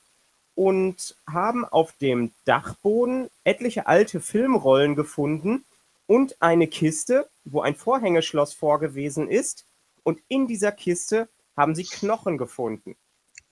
und 0.56 1.16
haben 1.32 1.66
auf 1.66 1.94
dem 1.94 2.32
Dachboden 2.46 3.30
etliche 3.44 3.88
alte 3.88 4.20
Filmrollen 4.20 4.96
gefunden 4.96 5.64
und 6.06 6.42
eine 6.42 6.68
Kiste, 6.68 7.30
wo 7.46 7.62
ein 7.62 7.76
Vorhängeschloss 7.76 8.54
vorgewesen 8.54 9.30
ist. 9.30 9.66
Und 10.04 10.20
in 10.28 10.48
dieser 10.48 10.72
Kiste 10.72 11.30
haben 11.56 11.76
sie 11.76 11.84
Knochen 11.84 12.38
gefunden. 12.38 12.96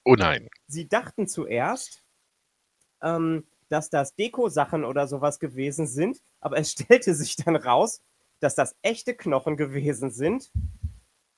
Oh 0.08 0.16
nein. 0.16 0.48
Sie 0.68 0.88
dachten 0.88 1.28
zuerst, 1.28 2.02
ähm, 3.02 3.46
dass 3.68 3.90
das 3.90 4.16
Deko-Sachen 4.16 4.86
oder 4.86 5.06
sowas 5.06 5.38
gewesen 5.38 5.86
sind, 5.86 6.22
aber 6.40 6.58
es 6.58 6.72
stellte 6.80 7.14
sich 7.14 7.36
dann 7.36 7.58
raus, 7.58 8.02
dass 8.40 8.56
das 8.56 8.78
echte 8.82 9.16
Knochen 9.16 9.58
gewesen 9.58 10.10
sind 10.10 10.50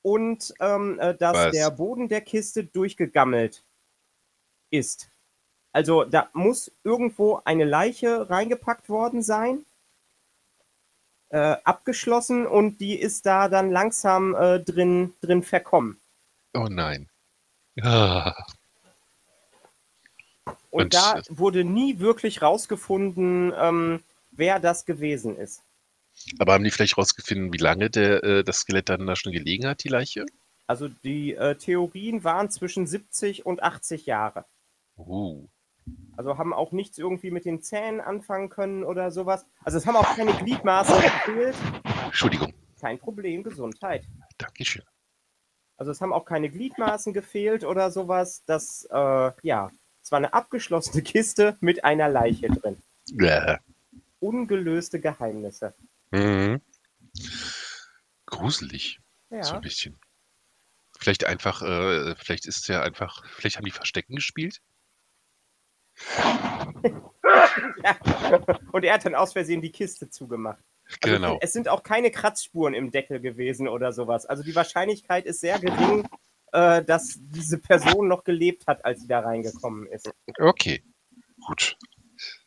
und 0.04 0.54
ähm, 0.60 1.00
äh, 1.00 1.16
dass 1.16 1.36
Was? 1.36 1.52
der 1.52 1.72
Boden 1.72 2.10
der 2.10 2.22
Kiste 2.22 2.64
durchgegammelt 2.64 3.66
ist. 4.70 5.10
Also 5.72 6.04
da 6.04 6.30
muss 6.34 6.72
irgendwo 6.84 7.42
eine 7.46 7.66
Leiche 7.66 8.30
reingepackt 8.30 8.88
worden 8.88 9.24
sein, 9.24 9.66
äh, 11.30 11.58
abgeschlossen 11.64 12.46
und 12.46 12.78
die 12.82 13.00
ist 13.00 13.26
da 13.26 13.50
dann 13.50 13.72
langsam 13.72 14.36
äh, 14.36 14.60
drin, 14.60 15.16
drin 15.22 15.42
verkommen. 15.42 16.00
Oh 16.54 16.68
nein. 16.70 17.10
Ah. 17.82 18.36
Und, 20.70 20.84
und 20.84 20.94
da 20.94 21.22
wurde 21.30 21.64
nie 21.64 22.00
wirklich 22.00 22.42
rausgefunden, 22.42 23.54
ähm, 23.58 24.04
wer 24.32 24.60
das 24.60 24.86
gewesen 24.86 25.38
ist. 25.38 25.64
Aber 26.38 26.54
haben 26.54 26.64
die 26.64 26.72
vielleicht 26.72 26.98
rausgefunden, 26.98 27.54
wie 27.54 27.58
lange 27.58 27.90
der, 27.90 28.24
äh, 28.24 28.44
das 28.44 28.58
Skelett 28.58 28.90
dann 28.90 29.08
da 29.08 29.16
schon 29.16 29.32
gelegen 29.32 29.66
hat, 29.66 29.84
die 29.84 29.90
Leiche? 29.90 30.26
Also 30.68 30.88
die 30.88 31.34
äh, 31.34 31.56
Theorien 31.56 32.24
waren 32.24 32.52
zwischen 32.52 32.86
70 32.86 33.46
und 33.46 33.64
80 33.64 34.06
Jahre. 34.06 34.46
Uh. 34.98 35.48
Also 36.16 36.38
haben 36.38 36.54
auch 36.54 36.72
nichts 36.72 36.98
irgendwie 36.98 37.32
mit 37.32 37.46
den 37.46 37.62
Zähnen 37.64 38.02
anfangen 38.02 38.50
können 38.50 38.84
oder 38.84 39.10
sowas. 39.10 39.46
Also 39.64 39.78
es 39.78 39.88
haben 39.88 39.96
auch 39.96 40.16
keine 40.16 40.34
Gliedmaße 40.34 40.94
gefehlt. 41.02 41.56
Entschuldigung. 42.06 42.54
Kein 42.80 43.00
Problem, 43.00 43.42
Gesundheit. 43.42 44.06
Dankeschön. 44.38 44.84
Also 45.78 45.92
es 45.92 46.02
haben 46.02 46.14
auch 46.14 46.26
keine 46.26 46.50
Gliedmaßen 46.50 47.14
gefehlt 47.14 47.64
oder 47.64 47.90
sowas. 47.90 48.44
Das, 48.46 48.88
äh, 48.92 49.32
ja, 49.42 49.72
es 50.10 50.12
war 50.12 50.18
eine 50.18 50.34
abgeschlossene 50.34 51.04
Kiste 51.04 51.56
mit 51.60 51.84
einer 51.84 52.10
Leiche 52.10 52.48
drin. 52.48 52.82
Ja. 53.12 53.60
Ungelöste 54.20 55.00
Geheimnisse. 55.00 55.76
Mhm. 56.10 56.62
Gruselig. 58.26 59.00
Ja. 59.30 59.44
So 59.44 59.54
ein 59.54 59.62
bisschen. 59.62 60.00
Vielleicht 60.98 61.26
einfach, 61.26 61.62
äh, 61.62 62.16
vielleicht 62.16 62.48
ist 62.48 62.68
ja 62.70 62.82
einfach, 62.82 63.24
vielleicht 63.36 63.58
haben 63.58 63.66
die 63.66 63.72
Verstecken 63.72 64.16
gespielt. 64.16 64.64
ja. 66.18 66.74
Und 68.72 68.84
er 68.84 68.96
hat 68.96 69.06
dann 69.06 69.14
aus 69.14 69.34
Versehen 69.34 69.62
die 69.62 69.72
Kiste 69.72 70.10
zugemacht. 70.10 70.64
Also 71.04 71.16
genau. 71.16 71.38
Es 71.40 71.54
sind 71.54 71.70
auch 71.70 71.84
keine 71.84 72.10
Kratzspuren 72.10 72.74
im 72.74 72.90
Deckel 72.90 73.20
gewesen 73.20 73.68
oder 73.68 73.94
sowas. 73.94 74.26
Also 74.26 74.42
die 74.42 74.56
Wahrscheinlichkeit 74.56 75.28
ist 75.28 75.40
sehr 75.40 75.60
gering, 75.60 76.10
äh, 76.52 76.84
dass 76.84 77.20
diese 77.20 77.58
Person 77.58 78.08
noch 78.08 78.24
gelebt 78.24 78.68
hat, 78.68 78.86
als 78.86 79.02
sie 79.02 79.08
da 79.08 79.20
reingekommen 79.20 79.88
ist. 79.88 80.10
Okay, 80.40 80.84
gut. 81.46 81.78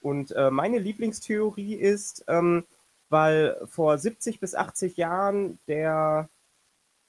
Und 0.00 0.32
äh, 0.32 0.50
meine 0.50 0.78
Lieblingstheorie 0.78 1.74
ist, 1.74 2.24
ähm, 2.28 2.64
weil 3.08 3.56
vor 3.66 3.98
70 3.98 4.40
bis 4.40 4.54
80 4.54 4.96
Jahren 4.96 5.58
der 5.66 6.28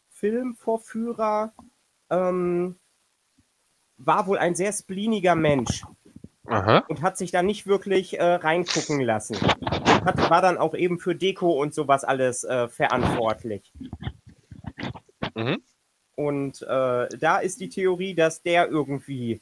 Filmvorführer 0.10 1.54
ähm, 2.10 2.78
war 3.98 4.28
wohl 4.28 4.38
ein 4.38 4.56
sehr 4.56 4.74
spleeniger 4.74 5.36
Mensch 5.36 5.84
Aha. 6.46 6.84
und 6.88 7.02
hat 7.02 7.18
sich 7.18 7.32
da 7.32 7.42
nicht 7.42 7.68
wirklich 7.68 8.20
äh, 8.20 8.24
reingucken 8.24 9.02
lassen. 9.02 9.38
Hat, 9.42 10.30
war 10.30 10.42
dann 10.42 10.58
auch 10.58 10.76
eben 10.76 11.00
für 11.00 11.16
Deko 11.16 11.52
und 11.52 11.74
sowas 11.74 12.04
alles 12.04 12.44
äh, 12.44 12.68
verantwortlich. 12.68 13.74
Mhm. 15.36 15.62
Und 16.16 16.62
äh, 16.62 17.10
da 17.18 17.40
ist 17.40 17.60
die 17.60 17.70
Theorie, 17.70 18.14
dass 18.14 18.42
der 18.42 18.68
irgendwie 18.70 19.42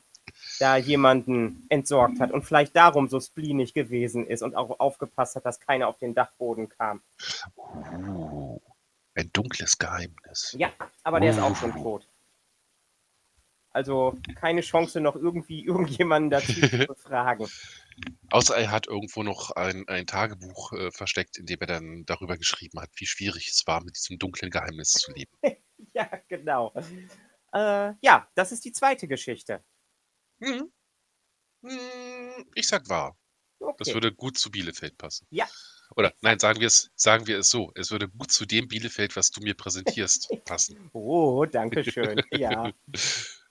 da 0.60 0.78
jemanden 0.78 1.66
entsorgt 1.70 2.20
hat 2.20 2.32
und 2.32 2.44
vielleicht 2.44 2.76
darum 2.76 3.08
so 3.08 3.20
spleenig 3.20 3.74
gewesen 3.74 4.26
ist 4.26 4.42
und 4.44 4.56
auch 4.56 4.80
aufgepasst 4.80 5.36
hat, 5.36 5.46
dass 5.46 5.60
keiner 5.60 5.88
auf 5.88 5.98
den 5.98 6.14
Dachboden 6.14 6.70
kam. 6.70 7.02
Uh, 7.58 8.60
ein 9.16 9.30
dunkles 9.34 9.78
Geheimnis. 9.78 10.56
Ja, 10.58 10.72
aber 11.04 11.20
der 11.20 11.32
ist 11.32 11.40
auch 11.40 11.56
schon 11.56 11.72
Uh. 11.76 11.84
tot. 11.84 12.08
Also 13.74 14.18
keine 14.36 14.62
Chance, 14.62 15.00
noch 15.00 15.16
irgendwie 15.16 15.64
irgendjemanden 15.64 16.30
dazu 16.30 16.54
zu 16.54 16.60
befragen. 16.88 17.48
Außer 18.30 18.58
er 18.58 18.70
hat 18.70 18.88
irgendwo 18.88 19.24
noch 19.24 19.52
ein, 19.52 19.88
ein 19.88 20.06
Tagebuch 20.08 20.74
äh, 20.74 20.92
versteckt, 20.92 21.38
in 21.38 21.46
dem 21.46 21.60
er 21.62 21.68
dann 21.68 22.04
darüber 22.06 22.38
geschrieben 22.38 22.82
hat, 22.82 22.90
wie 22.96 23.06
schwierig 23.06 23.48
es 23.48 23.66
war, 23.68 23.82
mit 23.84 23.96
diesem 23.96 24.20
dunklen 24.20 24.52
Geheimnis 24.52 24.92
zu 24.92 25.12
leben. 25.14 25.32
Ja, 26.02 26.22
genau. 26.28 26.74
Äh, 27.54 27.94
ja, 28.02 28.28
das 28.36 28.52
ist 28.52 28.64
die 28.66 28.72
zweite 28.72 29.08
Geschichte. 29.08 29.64
Mhm. 30.40 30.72
Hm, 31.64 32.46
Ich 32.56 32.68
sag 32.68 32.88
wahr. 32.90 33.18
Das 33.78 33.90
Okay. 33.90 33.94
würde 33.94 34.14
gut 34.14 34.38
zu 34.38 34.50
Bielefeld 34.50 34.98
passen. 34.98 35.28
Ja. 35.30 35.48
Oder 35.96 36.14
nein, 36.22 36.40
sagen 36.40 36.60
wir 36.60 36.68
es, 36.68 36.90
sagen 36.96 37.28
wir 37.28 37.38
es 37.40 37.50
so. 37.50 37.72
Es 37.76 37.92
würde 37.92 38.08
gut 38.10 38.32
zu 38.32 38.46
dem 38.46 38.68
Bielefeld, 38.68 39.16
was 39.16 39.30
du 39.32 39.42
mir 39.42 39.54
präsentierst, 39.56 40.30
passen. 40.46 40.90
Oh, 40.94 41.46
danke 41.46 41.84
schön. 41.84 42.22
Ja. 42.32 42.72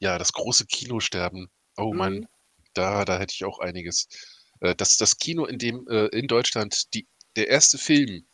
Ja, 0.00 0.18
das 0.18 0.32
große 0.32 0.66
Kinosterben. 0.66 1.50
Oh 1.76 1.92
Mann, 1.92 2.20
Mhm. 2.20 2.28
da, 2.74 3.04
da 3.04 3.18
hätte 3.18 3.34
ich 3.34 3.44
auch 3.44 3.58
einiges. 3.58 4.08
Äh, 4.60 4.74
Das, 4.74 4.96
das 4.96 5.18
Kino, 5.18 5.44
in 5.46 5.58
dem 5.58 5.86
äh, 5.88 6.06
in 6.06 6.26
Deutschland 6.26 6.92
die, 6.94 7.06
der 7.36 7.48
erste 7.48 7.78
Film 7.78 8.26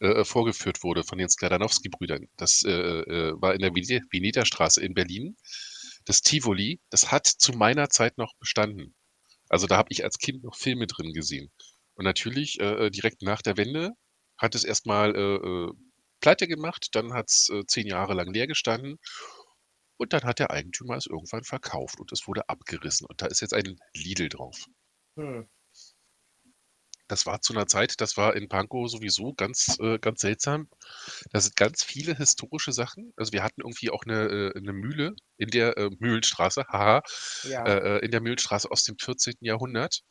äh, 0.00 0.24
vorgeführt 0.24 0.82
wurde 0.82 1.04
von 1.04 1.18
den 1.18 1.28
Skladanowski-Brüdern, 1.28 2.28
das 2.36 2.62
äh, 2.64 2.70
äh, 2.70 3.32
war 3.40 3.54
in 3.54 3.60
der 3.60 3.72
Vene- 3.74 4.02
Venetastraße 4.10 4.82
in 4.82 4.94
Berlin. 4.94 5.36
Das 6.04 6.22
Tivoli, 6.22 6.80
das 6.90 7.10
hat 7.12 7.26
zu 7.26 7.52
meiner 7.52 7.90
Zeit 7.90 8.16
noch 8.18 8.34
bestanden. 8.38 8.94
Also 9.48 9.66
da 9.66 9.76
habe 9.76 9.88
ich 9.90 10.04
als 10.04 10.18
Kind 10.18 10.42
noch 10.44 10.56
Filme 10.56 10.86
drin 10.86 11.12
gesehen. 11.12 11.50
Und 11.94 12.04
natürlich, 12.04 12.60
äh, 12.60 12.90
direkt 12.90 13.22
nach 13.22 13.42
der 13.42 13.56
Wende 13.56 13.92
hat 14.36 14.54
es 14.54 14.64
erstmal 14.64 15.14
äh, 15.16 15.20
äh, 15.20 15.72
pleite 16.20 16.46
gemacht, 16.46 16.88
dann 16.92 17.12
hat 17.12 17.28
es 17.28 17.48
äh, 17.50 17.64
zehn 17.66 17.86
Jahre 17.86 18.14
lang 18.14 18.32
leer 18.32 18.46
gestanden 18.46 18.98
und 19.96 20.12
dann 20.12 20.22
hat 20.22 20.38
der 20.38 20.50
Eigentümer 20.50 20.96
es 20.96 21.06
irgendwann 21.06 21.44
verkauft 21.44 22.00
und 22.00 22.12
es 22.12 22.26
wurde 22.26 22.48
abgerissen. 22.48 23.06
Und 23.06 23.20
da 23.20 23.26
ist 23.26 23.40
jetzt 23.40 23.54
ein 23.54 23.76
Lidl 23.94 24.28
drauf. 24.28 24.66
Hm. 25.16 25.48
Das 27.08 27.26
war 27.26 27.40
zu 27.40 27.54
einer 27.54 27.66
Zeit, 27.66 28.00
das 28.00 28.16
war 28.16 28.36
in 28.36 28.48
Pankow 28.48 28.88
sowieso 28.90 29.32
ganz, 29.34 29.76
äh, 29.80 29.98
ganz 29.98 30.20
seltsam. 30.20 30.68
Da 31.32 31.40
sind 31.40 31.56
ganz 31.56 31.82
viele 31.84 32.14
historische 32.16 32.72
Sachen. 32.72 33.12
Also 33.16 33.32
wir 33.32 33.42
hatten 33.42 33.62
irgendwie 33.62 33.90
auch 33.90 34.04
eine, 34.04 34.26
äh, 34.54 34.58
eine 34.58 34.72
Mühle 34.72 35.14
in 35.38 35.48
der 35.50 35.76
äh, 35.78 35.90
Mühlenstraße, 35.98 36.64
haha, 36.68 37.02
Ja. 37.44 37.64
äh, 37.66 37.96
äh, 37.98 38.04
in 38.04 38.10
der 38.10 38.20
Mühlenstraße 38.20 38.70
aus 38.70 38.84
dem 38.84 38.96
14. 38.98 39.44
Jahrhundert. 39.46 40.02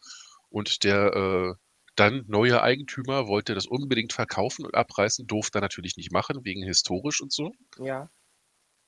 Und 0.50 0.84
der 0.84 1.14
äh, 1.16 1.54
dann 1.96 2.24
neue 2.28 2.62
Eigentümer 2.62 3.28
wollte 3.28 3.56
das 3.56 3.66
unbedingt 3.66 4.14
verkaufen 4.14 4.66
und 4.66 4.76
abreißen, 4.76 5.26
durfte 5.28 5.58
er 5.60 5.62
natürlich 5.62 5.98
nicht 5.98 6.12
machen, 6.12 6.44
wegen 6.44 6.64
historisch 6.64 7.22
und 7.22 7.32
so. 7.34 7.52
ja. 7.80 8.10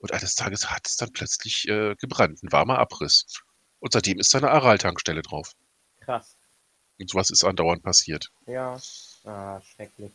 Und 0.02 0.14
eines 0.14 0.36
Tages 0.36 0.72
hat 0.72 0.88
es 0.88 0.96
dann 0.96 1.12
plötzlich 1.12 1.68
äh, 1.68 1.96
gebrannt, 1.96 2.42
ein 2.44 2.52
warmer 2.54 2.80
Abriss. 2.80 3.26
Und 3.80 3.92
seitdem 3.94 4.18
ist 4.20 4.34
da 4.34 4.38
eine 4.38 4.52
Aral-Tankstelle 4.52 5.22
drauf. 5.22 5.52
Krass. 6.00 6.38
Und 7.00 7.10
sowas 7.10 7.30
ist 7.30 7.44
andauernd 7.44 7.84
passiert. 7.84 8.30
Ja. 8.46 8.80
Ah, 9.24 9.62
schrecklich. 9.62 10.12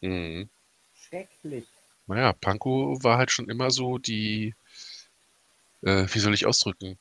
Mhm. 0.00 0.48
Schrecklich. 0.94 1.66
Naja, 2.06 2.32
Pankow 2.32 3.02
war 3.02 3.18
halt 3.18 3.30
schon 3.30 3.48
immer 3.48 3.70
so 3.70 3.98
die, 3.98 4.54
äh, 5.82 6.06
wie 6.10 6.18
soll 6.18 6.34
ich 6.34 6.46
ausdrücken, 6.46 6.98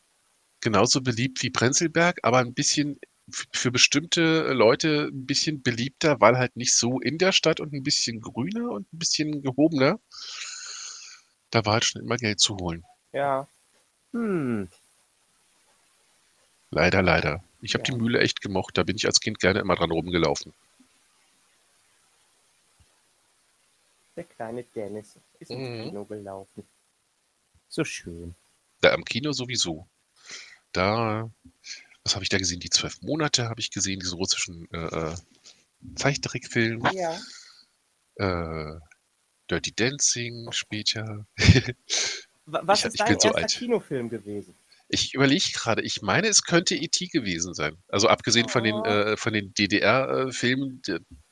genauso 0.62 1.02
beliebt 1.02 1.42
wie 1.44 1.50
Prenzlberg, 1.50 2.20
aber 2.24 2.40
ein 2.40 2.54
bisschen 2.54 3.00
für 3.30 3.72
bestimmte 3.72 4.54
Leute 4.54 5.10
ein 5.12 5.26
bisschen 5.26 5.62
beliebter, 5.62 6.22
weil 6.22 6.38
halt 6.38 6.56
nicht 6.56 6.76
so 6.76 7.00
in 7.00 7.18
der 7.18 7.34
Stadt 7.34 7.60
und 7.60 7.74
ein 7.74 7.84
bisschen 7.84 8.22
grüner 8.22 8.72
und 8.72 8.92
ein 8.94 9.00
bisschen 9.00 9.42
gehobener. 9.42 10.00
Da 11.52 11.66
war 11.66 11.74
halt 11.74 11.86
schon 11.86 12.02
immer 12.02 12.18
Geld 12.18 12.40
zu 12.40 12.56
holen. 12.58 12.86
Ja. 13.12 13.48
Hm. 14.14 14.70
Leider, 16.72 17.02
leider. 17.02 17.44
Ich 17.62 17.74
habe 17.74 17.84
Ja. 17.88 17.94
die 17.94 18.00
Mühle 18.02 18.20
echt 18.20 18.42
gemocht. 18.42 18.78
Da 18.78 18.84
bin 18.84 18.96
ich 18.96 19.06
als 19.06 19.20
Kind 19.20 19.40
gerne 19.40 19.60
immer 19.60 19.76
dran 19.76 19.92
rumgelaufen. 19.92 20.54
Der 24.16 24.24
kleine 24.24 24.64
Dennis 24.64 25.16
ist 25.40 25.52
Mhm. 25.52 25.84
Kino 25.84 26.06
gelaufen. 26.06 26.68
So 27.70 27.84
schön. 27.84 28.36
Da 28.82 28.94
am 28.94 29.04
Kino 29.06 29.32
sowieso. 29.32 29.88
Da, 30.72 31.30
was 32.04 32.16
habe 32.16 32.24
ich 32.24 32.30
da 32.30 32.38
gesehen? 32.38 32.60
Die 32.60 32.70
zwölf 32.70 33.02
Monate 33.02 33.48
habe 33.50 33.60
ich 33.60 33.72
gesehen, 33.72 34.00
diesen 34.00 34.18
russischen 34.18 34.68
äh, 34.72 34.78
äh, 35.12 35.16
Zeichentrickfilm. 35.96 36.88
Ja. 36.94 37.20
Äh, 38.16 38.80
Dirty 39.50 39.72
Dancing 39.74 40.52
später. 40.52 41.26
Wa- 42.46 42.62
Was 42.64 42.80
Ich- 42.80 42.86
ist 42.86 42.94
ich 42.96 43.00
dein 43.02 43.20
so 43.20 43.28
erster 43.28 43.36
alt. 43.42 43.50
Kinofilm 43.52 44.10
gewesen? 44.10 44.56
Ich 44.90 45.14
überlege 45.14 45.52
gerade, 45.54 45.82
ich 45.82 46.02
meine, 46.02 46.28
es 46.28 46.44
könnte 46.44 46.76
E.T. 46.76 47.08
gewesen 47.08 47.54
sein. 47.54 47.76
Also 47.90 48.08
abgesehen 48.08 48.48
von 48.48 48.64
den, 48.64 48.76
Oh. 48.76 48.84
äh, 48.86 49.18
von 49.18 49.34
den 49.34 49.54
DDR-Filmen, 49.54 50.82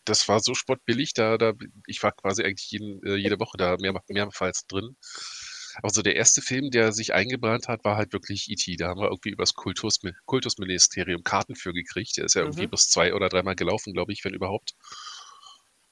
das 0.03 0.27
war 0.27 0.39
so 0.41 0.53
spottbillig, 0.53 1.13
da, 1.13 1.37
da, 1.37 1.53
ich 1.87 2.03
war 2.03 2.11
quasi 2.11 2.43
eigentlich 2.43 2.69
jeden, 2.71 3.01
äh, 3.03 3.15
jede 3.15 3.39
Woche 3.39 3.57
da 3.57 3.77
mehr, 3.79 3.93
mehrmals 4.09 4.65
drin. 4.67 4.97
Aber 5.81 5.89
so 5.93 6.01
der 6.01 6.15
erste 6.15 6.41
Film, 6.41 6.69
der 6.71 6.91
sich 6.93 7.13
eingebrannt 7.13 7.67
hat, 7.67 7.83
war 7.83 7.97
halt 7.97 8.13
wirklich 8.13 8.49
E.T. 8.49 8.75
Da 8.77 8.89
haben 8.89 8.99
wir 8.99 9.07
irgendwie 9.09 9.29
übers 9.31 9.53
Kultus, 9.53 9.99
Kultusministerium 10.25 11.23
Karten 11.23 11.55
für 11.55 11.73
gekriegt. 11.73 12.17
Der 12.17 12.25
ist 12.25 12.35
ja 12.35 12.41
irgendwie 12.41 12.63
Mhm. 12.65 12.69
bloß 12.69 12.89
zwei 12.89 13.13
oder 13.13 13.29
dreimal 13.29 13.55
gelaufen, 13.55 13.93
glaube 13.93 14.11
ich, 14.13 14.23
wenn 14.25 14.33
überhaupt. 14.33 14.73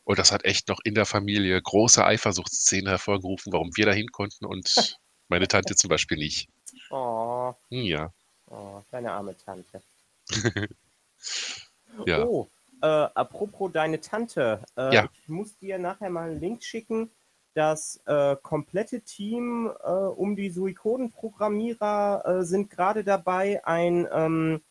Und 0.05 0.19
das 0.19 0.31
hat 0.33 0.43
echt 0.43 0.67
noch 0.67 0.79
in 0.83 0.95
der 0.95 1.05
Familie 1.05 1.61
große 1.61 2.03
Eifersuchtsszenen 2.05 2.87
hervorgerufen, 2.89 3.53
warum 3.53 3.71
wir 3.75 3.85
da 3.85 3.93
hin 3.93 4.07
konnten 4.11 4.45
und 4.45 4.65
meine 5.29 5.47
Tante 5.47 5.75
zum 5.75 5.87
Beispiel 5.89 6.17
nicht. 6.17 6.47
Oh, 6.89 7.32
Hm, 7.69 7.83
Ja, 7.85 8.13
oh 8.49 8.81
deine 8.91 9.11
arme 9.11 9.35
Tante. 9.37 9.81
ja. 12.05 12.25
Oh, 12.25 12.47
äh, 12.81 12.85
apropos 12.87 13.71
deine 13.71 13.99
Tante. 14.01 14.61
Äh, 14.77 14.95
Ja. 14.95 15.09
Ich 15.13 15.29
muss 15.29 15.57
dir 15.57 15.77
nachher 15.79 16.09
mal 16.09 16.29
einen 16.31 16.39
Link 16.39 16.63
schicken. 16.63 17.09
Das 17.55 18.01
äh, 18.07 18.35
komplette 18.41 19.01
Team 19.01 19.71
äh, 19.83 19.89
um 19.91 20.35
die 20.35 20.49
Suikoden-Programmierer 20.49 22.23
äh, 22.25 22.43
sind 22.43 22.71
gerade 22.71 23.03
dabei, 23.03 23.63
ein, 23.63 24.07
ähm, 24.11 24.61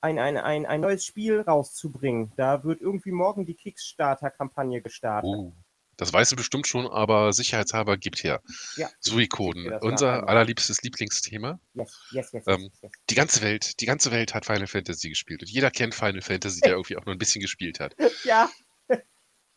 ein, 0.00 0.18
ein, 0.18 0.36
ein, 0.36 0.66
ein 0.66 0.80
neues 0.80 1.04
Spiel 1.04 1.40
rauszubringen. 1.42 2.32
Da 2.36 2.64
wird 2.64 2.80
irgendwie 2.80 3.12
morgen 3.12 3.46
die 3.46 3.54
Kickstarter-Kampagne 3.54 4.82
gestartet. 4.82 5.30
Uh, 5.30 5.52
das 5.96 6.12
weißt 6.12 6.32
du 6.32 6.36
bestimmt 6.36 6.66
schon, 6.66 6.86
aber 6.86 7.32
sicherheitshalber 7.32 7.96
gibt 7.96 8.22
her. 8.24 8.42
Ja. 8.76 8.88
Suikoden, 9.00 9.72
unser 9.80 10.28
allerliebstes 10.28 10.82
Lieblingsthema. 10.82 11.58
Yes, 11.74 11.92
yes, 12.12 12.32
yes, 12.32 12.44
Ähm, 12.46 12.70
yes. 12.82 12.92
Die 13.10 13.14
ganze 13.14 13.42
Welt, 13.42 13.80
die 13.80 13.86
ganze 13.86 14.10
Welt 14.10 14.34
hat 14.34 14.46
Final 14.46 14.66
Fantasy 14.66 15.08
gespielt 15.08 15.42
und 15.42 15.50
jeder 15.50 15.70
kennt 15.70 15.94
Final 15.94 16.22
Fantasy, 16.22 16.60
der 16.60 16.72
irgendwie 16.72 16.96
auch 16.96 17.04
nur 17.04 17.14
ein 17.14 17.18
bisschen 17.18 17.40
gespielt 17.40 17.80
hat. 17.80 17.94
Ja, 18.24 18.50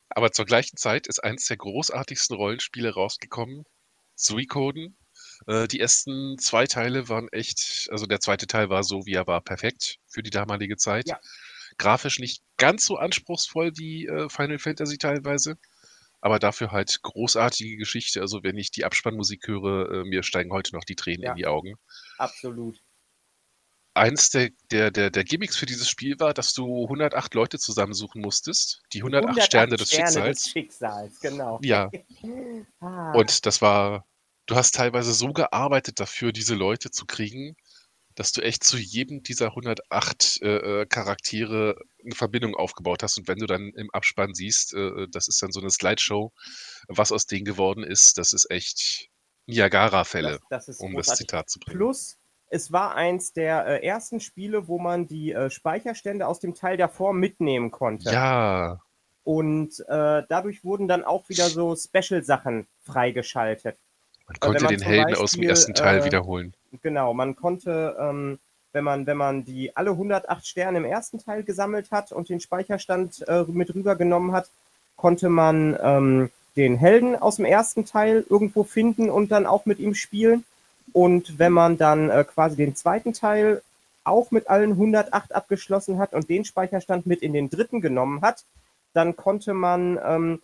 Aber 0.09 0.31
zur 0.31 0.45
gleichen 0.45 0.77
Zeit 0.77 1.07
ist 1.07 1.23
eins 1.23 1.45
der 1.47 1.57
großartigsten 1.57 2.35
Rollenspiele 2.35 2.93
rausgekommen, 2.93 3.65
Suikoden. 4.15 4.97
Äh, 5.47 5.67
die 5.67 5.79
ersten 5.79 6.37
zwei 6.39 6.65
Teile 6.65 7.09
waren 7.09 7.27
echt, 7.31 7.87
also 7.91 8.05
der 8.05 8.19
zweite 8.19 8.47
Teil 8.47 8.69
war 8.69 8.83
so, 8.83 9.05
wie 9.05 9.13
er 9.13 9.27
war, 9.27 9.41
perfekt 9.41 9.99
für 10.07 10.23
die 10.23 10.29
damalige 10.29 10.77
Zeit. 10.77 11.07
Ja. 11.07 11.19
Grafisch 11.77 12.19
nicht 12.19 12.41
ganz 12.57 12.85
so 12.85 12.97
anspruchsvoll 12.97 13.73
wie 13.77 14.07
äh, 14.07 14.29
Final 14.29 14.59
Fantasy 14.59 14.97
teilweise, 14.97 15.57
aber 16.27 16.39
dafür 16.39 16.71
halt 16.73 17.01
großartige 17.03 17.77
Geschichte. 17.77 18.19
Also 18.19 18.43
wenn 18.43 18.57
ich 18.57 18.69
die 18.69 18.83
Abspannmusik 18.83 19.47
höre, 19.47 19.89
äh, 19.91 20.03
mir 20.03 20.23
steigen 20.23 20.51
heute 20.51 20.75
noch 20.75 20.83
die 20.83 20.95
Tränen 20.97 21.23
Ja. 21.23 21.31
in 21.31 21.37
die 21.37 21.47
Augen. 21.47 21.75
absolut. 22.17 22.77
Eins 23.93 24.29
der, 24.29 24.49
der, 24.69 24.91
der, 24.91 25.09
der 25.09 25.23
Gimmicks 25.23 25.55
für 25.55 25.65
dieses 25.65 25.89
Spiel 25.89 26.19
war, 26.19 26.33
dass 26.33 26.53
du 26.53 26.83
108 26.83 27.33
Leute 27.33 27.57
zusammensuchen 27.57 28.21
musstest. 28.21 28.81
Die 28.93 28.99
108, 29.01 29.41
Sterne 29.41 29.77
des 29.77 29.89
Schicksals. 29.89 30.43
des 30.43 30.51
Schicksals, 30.51 31.19
genau. 31.21 31.59
Ja, 31.63 31.89
Ah, 32.81 33.13
und 33.13 33.45
das 33.45 33.61
war, 33.61 34.05
du 34.47 34.55
hast 34.55 34.75
teilweise 34.75 35.13
so 35.13 35.31
gearbeitet 35.33 35.99
dafür, 36.01 36.31
diese 36.33 36.53
Leute 36.55 36.91
zu 36.91 37.05
kriegen. 37.05 37.55
Dass 38.17 38.31
du 38.31 38.41
echt 38.41 38.63
zu 38.63 38.77
jedem 38.77 39.21
dieser 39.21 39.49
108 39.49 40.41
äh, 40.41 40.47
äh, 40.47 40.85
Charaktere 40.87 41.75
eine 42.03 42.15
Verbindung 42.15 42.55
aufgebaut 42.55 43.03
hast. 43.03 43.19
Und 43.19 43.27
wenn 43.27 43.37
du 43.37 43.45
dann 43.45 43.71
im 43.75 43.91
Abspann 43.91 44.33
siehst, 44.33 44.73
äh, 44.73 45.07
das 45.11 45.27
ist 45.27 45.41
dann 45.43 45.51
so 45.51 45.61
eine 45.61 45.69
Slideshow, 45.69 46.33
was 46.87 47.11
aus 47.11 47.27
denen 47.27 47.45
geworden 47.45 47.83
ist, 47.83 48.17
das 48.17 48.33
ist 48.33 48.49
echt 48.49 49.09
Niagara-Fälle, 49.45 50.39
um 50.79 50.95
das. 50.95 51.15
Zitat 51.15 51.47
zu 51.51 51.59
bringen. 51.59 51.77
Plus, 51.77 52.17
es 52.49 52.71
war 52.71 52.95
eins 52.95 53.33
der 53.33 53.67
äh, 53.67 53.85
ersten 53.85 54.19
Spiele, 54.19 54.67
wo 54.67 54.79
man 54.79 55.05
die 55.05 55.33
äh, 55.33 55.51
Speicherstände 55.51 56.25
aus 56.25 56.39
dem 56.39 56.55
Teil 56.55 56.75
davor 56.75 57.13
mitnehmen 57.13 57.69
konnte. 57.69 58.11
Ja, 58.11 58.79
Und 59.23 59.79
äh, 59.87 60.23
dadurch 60.27 60.63
wurden 60.63 60.87
dann 60.87 61.03
auch 61.03 61.29
wieder 61.29 61.49
so 61.49 61.75
Special-Sachen 61.75 62.67
freigeschaltet. 62.81 63.77
Man 64.27 64.39
konnte 64.39 64.63
man 64.65 64.73
den 64.73 64.81
Helden 64.81 65.15
aus 65.15 65.31
dem 65.31 65.39
Beispiel, 65.39 65.49
ersten 65.49 65.73
Teil 65.73 65.99
äh, 66.01 66.05
wiederholen. 66.05 66.53
Genau, 66.81 67.13
man 67.13 67.35
konnte, 67.35 67.95
ähm, 67.99 68.39
wenn 68.73 68.83
man, 68.83 69.07
wenn 69.07 69.17
man 69.17 69.45
die 69.45 69.75
alle 69.75 69.91
108 69.91 70.45
Sterne 70.45 70.79
im 70.79 70.85
ersten 70.85 71.19
Teil 71.19 71.43
gesammelt 71.43 71.91
hat 71.91 72.11
und 72.11 72.29
den 72.29 72.39
Speicherstand 72.39 73.27
äh, 73.27 73.43
mit 73.47 73.73
rübergenommen 73.73 74.33
hat, 74.33 74.49
konnte 74.97 75.29
man 75.29 75.77
ähm, 75.81 76.29
den 76.57 76.75
Helden 76.75 77.15
aus 77.15 77.37
dem 77.37 77.45
ersten 77.45 77.85
Teil 77.85 78.25
irgendwo 78.29 78.63
finden 78.63 79.09
und 79.09 79.31
dann 79.31 79.45
auch 79.45 79.65
mit 79.65 79.79
ihm 79.79 79.95
spielen. 79.95 80.43
Und 80.91 81.39
wenn 81.39 81.53
man 81.53 81.77
dann 81.77 82.09
äh, 82.09 82.23
quasi 82.23 82.57
den 82.57 82.75
zweiten 82.75 83.13
Teil 83.13 83.61
auch 84.03 84.31
mit 84.31 84.49
allen 84.49 84.71
108 84.71 85.33
abgeschlossen 85.33 85.99
hat 85.99 86.13
und 86.13 86.29
den 86.29 86.45
Speicherstand 86.45 87.05
mit 87.05 87.21
in 87.21 87.33
den 87.33 87.49
dritten 87.49 87.81
genommen 87.81 88.21
hat, 88.21 88.43
dann 88.93 89.15
konnte 89.15 89.53
man, 89.53 89.99
ähm, 90.03 90.41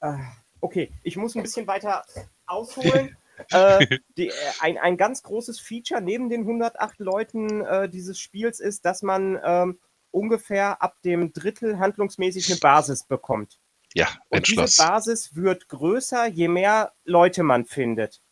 äh, 0.00 0.14
okay, 0.60 0.92
ich 1.02 1.16
muss 1.16 1.34
ein 1.34 1.42
bisschen 1.42 1.66
weiter 1.66 2.04
ausholen. 2.46 3.16
äh, 3.50 3.98
die, 4.16 4.28
äh, 4.28 4.32
ein, 4.60 4.78
ein 4.78 4.96
ganz 4.96 5.22
großes 5.22 5.60
Feature 5.60 6.00
neben 6.00 6.28
den 6.28 6.42
108 6.42 6.98
Leuten 6.98 7.62
äh, 7.62 7.88
dieses 7.88 8.18
Spiels 8.18 8.60
ist, 8.60 8.84
dass 8.84 9.02
man 9.02 9.40
ähm, 9.44 9.78
ungefähr 10.10 10.82
ab 10.82 10.96
dem 11.04 11.32
Drittel 11.32 11.78
handlungsmäßig 11.78 12.50
eine 12.50 12.60
Basis 12.60 13.04
bekommt. 13.04 13.58
Ja, 13.94 14.08
Und 14.28 14.48
diese. 14.48 14.82
Basis 14.82 15.34
wird 15.34 15.68
größer, 15.68 16.26
je 16.26 16.48
mehr 16.48 16.92
Leute 17.04 17.42
man 17.42 17.64
findet. 17.66 18.22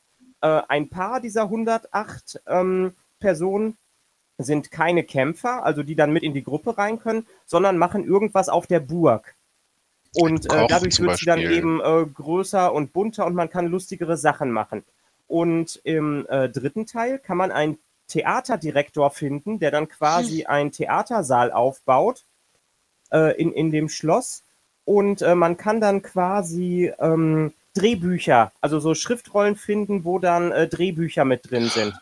Äh, 0.41 0.63
ein 0.69 0.89
paar 0.89 1.21
dieser 1.21 1.43
108 1.43 2.43
ähm, 2.47 2.97
Personen 3.19 3.77
sind 4.39 4.71
keine 4.71 5.05
Kämpfer, 5.05 5.65
also 5.65 5.83
die 5.83 5.97
dann 5.97 6.13
mit 6.13 6.23
in 6.23 6.33
die 6.33 6.43
Gruppe 6.43 6.79
rein 6.79 6.99
können, 6.99 7.27
sondern 7.45 7.77
machen 7.77 8.05
irgendwas 8.05 8.49
auf 8.49 8.67
der 8.67 8.81
Burg. 8.81 9.37
Und 10.15 10.47
äh, 10.53 10.67
dadurch 10.69 10.99
wird 11.01 11.17
sie 11.19 11.27
dann 11.27 11.39
Beispiel. 11.41 11.57
eben 11.57 11.81
äh, 11.81 12.05
größer 12.07 12.73
und 12.73 12.93
bunter 12.93 13.27
und 13.27 13.35
man 13.35 13.49
kann 13.51 13.67
lustigere 13.67 14.17
Sachen 14.17 14.51
machen. 14.51 14.85
Und 15.29 15.81
im 15.85 16.27
äh, 16.29 16.49
dritten 16.49 16.87
Teil 16.87 17.19
kann 17.19 17.37
man 17.37 17.53
einen 17.53 17.79
Theaterdirektor 18.09 19.11
finden, 19.11 19.61
der 19.61 19.71
dann 19.71 19.89
quasi 19.89 20.45
einen 20.47 20.73
Theatersaal 20.73 21.53
aufbaut 21.53 22.25
äh, 23.13 23.41
in, 23.41 23.53
in 23.53 23.71
dem 23.71 23.89
Schloss. 23.89 24.43
Und 24.85 25.23
äh, 25.23 25.37
man 25.37 25.57
kann 25.57 25.81
dann 25.81 26.03
quasi 26.03 26.93
ähm, 26.99 27.53
Drehbücher, 27.75 28.51
also 28.61 28.81
so 28.81 28.95
Schriftrollen 28.95 29.55
finden, 29.55 30.05
wo 30.05 30.19
dann 30.19 30.51
äh, 30.51 30.67
Drehbücher 30.67 31.25
mit 31.25 31.49
drin 31.49 31.69
sind. 31.69 31.95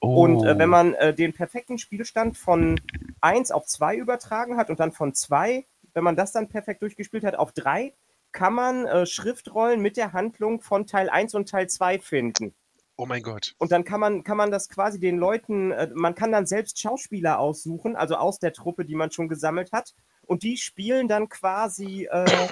Und 0.00 0.44
äh, 0.44 0.58
wenn 0.58 0.68
Oh. 0.68 0.72
man 0.72 0.94
äh, 0.94 1.14
den 1.14 1.32
perfekten 1.32 1.78
Spielstand 1.78 2.36
von 2.36 2.78
1 3.22 3.50
auf 3.52 3.64
2 3.64 3.96
übertragen 3.96 4.58
hat 4.58 4.68
und 4.68 4.80
dann 4.80 4.92
von 4.92 5.14
2, 5.14 5.64
wenn 5.94 6.04
man 6.04 6.16
das 6.16 6.32
dann 6.32 6.48
perfekt 6.48 6.82
durchgespielt 6.82 7.24
hat, 7.24 7.36
auf 7.36 7.52
3, 7.52 7.94
kann 8.32 8.52
man 8.52 8.86
äh, 8.86 9.06
Schriftrollen 9.06 9.80
mit 9.80 9.96
der 9.96 10.12
Handlung 10.12 10.60
von 10.60 10.86
Teil 10.86 11.08
1 11.08 11.34
und 11.34 11.48
Teil 11.48 11.68
2 11.68 12.00
finden. 12.00 12.54
oh 12.96 13.06
mein 13.06 13.22
Gott. 13.22 13.54
Und 13.58 13.72
dann 13.72 13.84
kann 13.84 14.00
man, 14.00 14.24
kann 14.24 14.36
man 14.36 14.50
das 14.50 14.68
quasi 14.68 15.00
den 15.00 15.18
Leuten, 15.18 15.70
äh, 15.70 15.88
man 15.94 16.14
kann 16.14 16.32
dann 16.32 16.46
selbst 16.46 16.78
Schauspieler 16.80 17.38
aussuchen, 17.38 17.96
also 17.96 18.16
aus 18.16 18.38
der 18.38 18.52
Truppe, 18.52 18.84
die 18.84 18.94
man 18.96 19.10
schon 19.10 19.28
gesammelt 19.28 19.72
hat. 19.72 19.94
Und 20.26 20.42
die 20.42 20.56
spielen 20.56 21.08
dann 21.08 21.28
quasi 21.28 22.08
äh, 22.10 22.48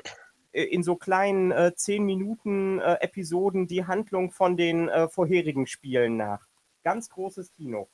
in 0.53 0.83
so 0.83 0.97
kleinen 0.97 1.51
äh, 1.51 1.75
10 1.75 2.05
Minuten 2.05 2.79
äh, 2.79 2.95
Episoden 3.01 3.67
die 3.67 3.87
Handlung 3.87 4.31
von 4.31 4.57
den 4.57 4.89
äh, 4.89 5.09
vorherigen 5.09 5.67
Spielen 5.67 6.17
nach. 6.17 6.47
Ganz 6.85 7.09
großes 7.09 7.53
Kino. 7.53 7.89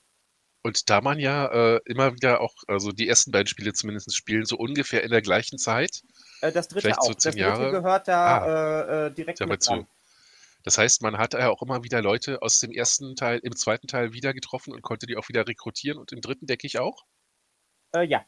Und 0.69 0.91
da 0.91 1.01
man 1.01 1.19
ja 1.19 1.47
äh, 1.47 1.81
immer 1.87 2.13
wieder 2.13 2.43
auch, 2.43 2.55
also 2.67 2.93
die 2.93 3.09
ersten 3.09 3.31
beiden 3.31 3.47
Spiele 3.47 3.73
zumindest 3.73 4.15
spielen, 4.15 4.45
so 4.45 4.57
ungefähr 4.59 5.03
in 5.03 5.11
der 5.11 5.23
gleichen 5.23 5.57
Zeit, 5.57 6.03
Äh, 6.43 6.53
das 6.53 6.69
dritte 6.69 6.83
Vielleicht 6.83 7.01
auch. 7.01 7.07
so 7.07 7.15
das 7.15 7.23
dritte 7.23 7.39
Jahre? 7.39 7.71
gehört 7.71 8.07
da 8.07 9.07
äh, 9.07 9.07
äh, 9.07 9.11
direkt 9.15 9.41
mit 9.41 9.63
zu. 9.63 9.87
Das 10.65 10.77
heißt, 10.77 11.01
man 11.01 11.17
hat 11.17 11.33
ja 11.33 11.49
auch 11.49 11.63
immer 11.63 11.85
wieder 11.85 12.03
Leute 12.03 12.43
aus 12.43 12.59
dem 12.59 12.71
ersten 12.71 13.17
Teil, 13.17 13.39
im 13.43 13.57
zweiten 13.57 13.87
Teil 13.87 14.13
wieder 14.13 14.35
getroffen 14.35 14.75
und 14.75 14.83
konnte 14.83 15.07
die 15.07 15.17
auch 15.17 15.31
wieder 15.31 15.49
rekrutieren 15.49 15.99
und 15.99 16.13
im 16.13 16.21
dritten 16.21 16.47
denke 16.47 16.67
ich 16.67 16.79
auch. 16.79 17.07
Äh, 17.95 18.05
ja, 18.05 18.27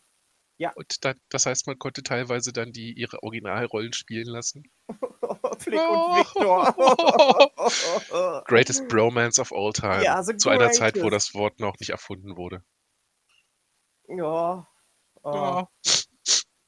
Und 0.74 1.05
dann, 1.05 1.20
das 1.29 1.44
heißt, 1.44 1.66
man 1.66 1.79
konnte 1.79 2.03
teilweise 2.03 2.55
dann 2.55 2.72
die 2.72 2.94
ihre 2.94 3.22
Originalrollen 3.22 3.92
spielen 3.92 4.29
lassen. 4.29 4.62
Flick 5.61 5.81
Oh. 5.81 6.07
und 6.07 6.16
Victor. 6.18 6.75
Greatest 8.46 8.88
Bromance 8.88 9.40
of 9.40 9.53
all 9.53 9.73
time. 9.73 10.03
Ja, 10.03 10.23
the 10.23 10.37
Zu 10.37 10.51
einer 10.51 10.70
Zeit, 10.73 10.96
wo 10.96 11.03
greatest. 11.09 11.29
das 11.31 11.35
Wort 11.35 11.61
noch 11.61 11.79
nicht 11.79 11.90
erfunden 11.90 12.37
wurde. 12.37 12.64
ja. 14.09 14.66
Oh, 15.23 15.64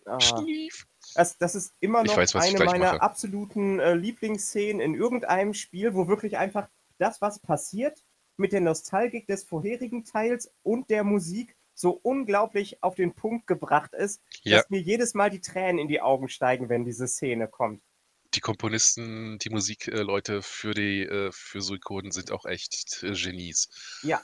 Oh, 0.04 0.10
ah. 0.10 0.20
Stief. 0.20 0.86
Das, 1.14 1.36
das 1.38 1.54
ist 1.54 1.74
immer 1.80 2.02
noch 2.04 2.16
weiß, 2.16 2.34
eine 2.36 2.64
meiner 2.64 2.92
mache. 2.92 3.02
absoluten 3.02 3.78
äh, 3.80 3.94
Lieblingsszenen 3.94 4.80
in 4.80 4.94
irgendeinem 4.94 5.54
Spiel, 5.54 5.94
wo 5.94 6.08
wirklich 6.08 6.38
einfach 6.38 6.68
das, 6.98 7.20
was 7.20 7.38
passiert, 7.38 8.02
mit 8.36 8.52
der 8.52 8.60
Nostalgik 8.60 9.26
des 9.26 9.44
vorherigen 9.44 10.04
Teils 10.04 10.52
und 10.62 10.90
der 10.90 11.04
Musik 11.04 11.56
so 11.74 11.98
unglaublich 12.02 12.82
auf 12.82 12.94
den 12.94 13.14
Punkt 13.14 13.46
gebracht 13.46 13.92
ist, 13.94 14.22
Ja. 14.42 14.58
dass 14.58 14.70
mir 14.70 14.80
jedes 14.80 15.14
Mal 15.14 15.30
die 15.30 15.40
Tränen 15.40 15.78
in 15.78 15.88
die 15.88 16.00
Augen 16.00 16.28
steigen, 16.28 16.68
wenn 16.68 16.84
diese 16.84 17.08
Szene 17.08 17.48
kommt. 17.48 17.82
Die 18.34 18.40
Komponisten, 18.40 19.38
die 19.38 19.50
Musikleute 19.50 20.42
für 20.42 20.74
die 20.74 21.02
äh, 21.02 21.30
für 21.32 21.60
Suikoden 21.60 22.10
sind 22.12 22.30
auch 22.32 22.46
echt 22.46 23.02
äh, 23.02 23.12
Genies. 23.12 23.68
Ja, 24.02 24.22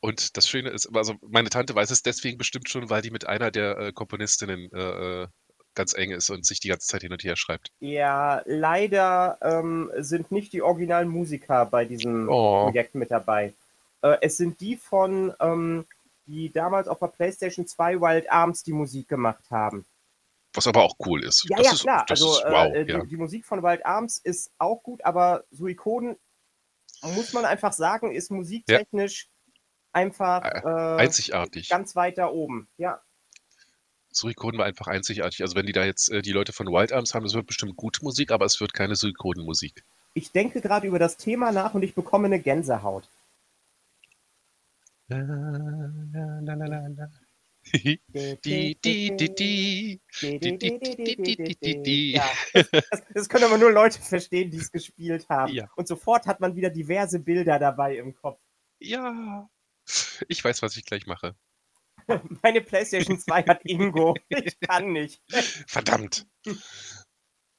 Und 0.00 0.36
das 0.36 0.48
Schöne 0.48 0.70
ist, 0.70 0.86
also 0.94 1.14
meine 1.22 1.48
Tante 1.50 1.74
weiß 1.74 1.90
es 1.90 2.02
deswegen 2.02 2.36
bestimmt 2.38 2.68
schon, 2.68 2.90
weil 2.90 3.02
die 3.02 3.10
mit 3.10 3.26
einer 3.26 3.50
der 3.50 3.78
äh, 3.78 3.92
Komponistinnen 3.92 4.70
äh, 4.72 5.22
äh, 5.22 5.28
ganz 5.74 5.94
eng 5.94 6.10
ist 6.10 6.28
und 6.30 6.44
sich 6.44 6.60
die 6.60 6.68
ganze 6.68 6.86
Zeit 6.88 7.02
hin 7.02 7.12
und 7.12 7.24
her 7.24 7.36
schreibt. 7.36 7.70
ja, 7.80 8.42
leider 8.46 9.38
ähm, 9.42 9.90
sind 9.98 10.30
nicht 10.30 10.52
die 10.52 10.62
originalen 10.62 11.08
Musiker 11.08 11.66
bei 11.66 11.84
diesem 11.84 12.28
Oh. 12.28 12.62
Projekt 12.62 12.94
mit 12.94 13.10
dabei. 13.10 13.54
Äh, 14.02 14.18
es 14.20 14.36
sind 14.36 14.60
die 14.60 14.76
von, 14.76 15.34
ähm, 15.40 15.86
die 16.26 16.52
damals 16.52 16.88
auf 16.88 17.00
der 17.00 17.08
PlayStation 17.08 17.66
2 17.66 18.00
Wild 18.00 18.30
Arms 18.30 18.62
die 18.62 18.72
Musik 18.72 19.08
gemacht 19.08 19.44
haben. 19.50 19.84
Was 20.54 20.66
aber 20.66 20.82
auch 20.82 20.96
cool 21.06 21.24
ist. 21.24 21.46
Ja, 21.48 21.56
das 21.56 21.66
ja, 21.66 21.72
ist, 21.72 21.82
klar. 21.82 22.04
Das 22.08 22.20
also 22.22 22.38
ist 22.38 22.44
wow. 22.44 22.74
äh, 22.74 22.84
die, 22.84 22.92
ja. 22.92 23.04
die 23.04 23.16
Musik 23.16 23.46
von 23.46 23.62
Wild 23.62 23.86
Arms 23.86 24.18
ist 24.18 24.50
auch 24.58 24.82
gut, 24.82 25.04
aber 25.04 25.44
Suikoden, 25.50 26.16
muss 27.02 27.32
man 27.32 27.44
einfach 27.44 27.72
sagen, 27.72 28.12
ist 28.12 28.30
musiktechnisch 28.30 29.28
einfach 29.92 30.44
äh, 30.44 31.02
Einzigartig. 31.02 31.68
ganz 31.68 31.96
weit 31.96 32.18
da 32.18 32.28
oben. 32.28 32.68
Ja, 32.76 33.02
Suikoden 34.12 34.58
war 34.58 34.66
einfach 34.66 34.86
einzigartig. 34.86 35.42
Also 35.42 35.56
wenn 35.56 35.66
die 35.66 35.72
da 35.72 35.84
jetzt 35.84 36.10
äh, 36.10 36.22
die 36.22 36.32
Leute 36.32 36.52
von 36.52 36.66
Wild 36.66 36.92
Arms 36.92 37.14
haben, 37.14 37.24
das 37.24 37.34
wird 37.34 37.46
bestimmt 37.46 37.76
gute 37.76 38.04
Musik, 38.04 38.30
aber 38.30 38.44
es 38.44 38.60
wird 38.60 38.74
keine 38.74 38.94
Suikoden-Musik. 38.94 39.84
ich 40.14 40.30
denke 40.32 40.60
gerade 40.60 40.86
über 40.86 40.98
das 40.98 41.16
Thema 41.16 41.52
nach 41.52 41.74
und 41.74 41.82
ich 41.82 41.94
bekomme 41.94 42.26
eine 42.26 42.40
Gänsehaut. 42.40 43.08
Die, 45.08 45.14
die, 45.14 45.24
die, 46.44 47.06
das, 53.14 53.28
können 53.28 53.44
aber 53.44 53.58
nur 53.58 53.70
Leute 53.70 54.00
verstehen, 54.00 54.50
die 54.50 54.58
es 54.58 54.70
gespielt 54.70 55.28
haben. 55.28 55.52
Ja. 55.52 55.68
Und 55.76 55.88
sofort 55.88 56.26
hat 56.26 56.40
man 56.40 56.56
wieder 56.56 56.70
diverse 56.70 57.20
Bilder 57.20 57.58
dabei 57.58 57.96
im 57.96 58.14
Kopf. 58.14 58.40
Ja. 58.80 59.48
Ich 60.28 60.44
weiß, 60.44 60.62
was 60.62 60.76
ich 60.76 60.84
gleich 60.84 61.06
mache. 61.06 61.34
Meine 62.42 62.60
PlayStation 62.60 63.18
2 63.18 63.42
hat 63.44 63.64
Ingo. 63.64 64.14
Ich 64.28 64.58
kann 64.60 64.92
nicht. 64.92 65.22
Verdammt. 65.66 66.26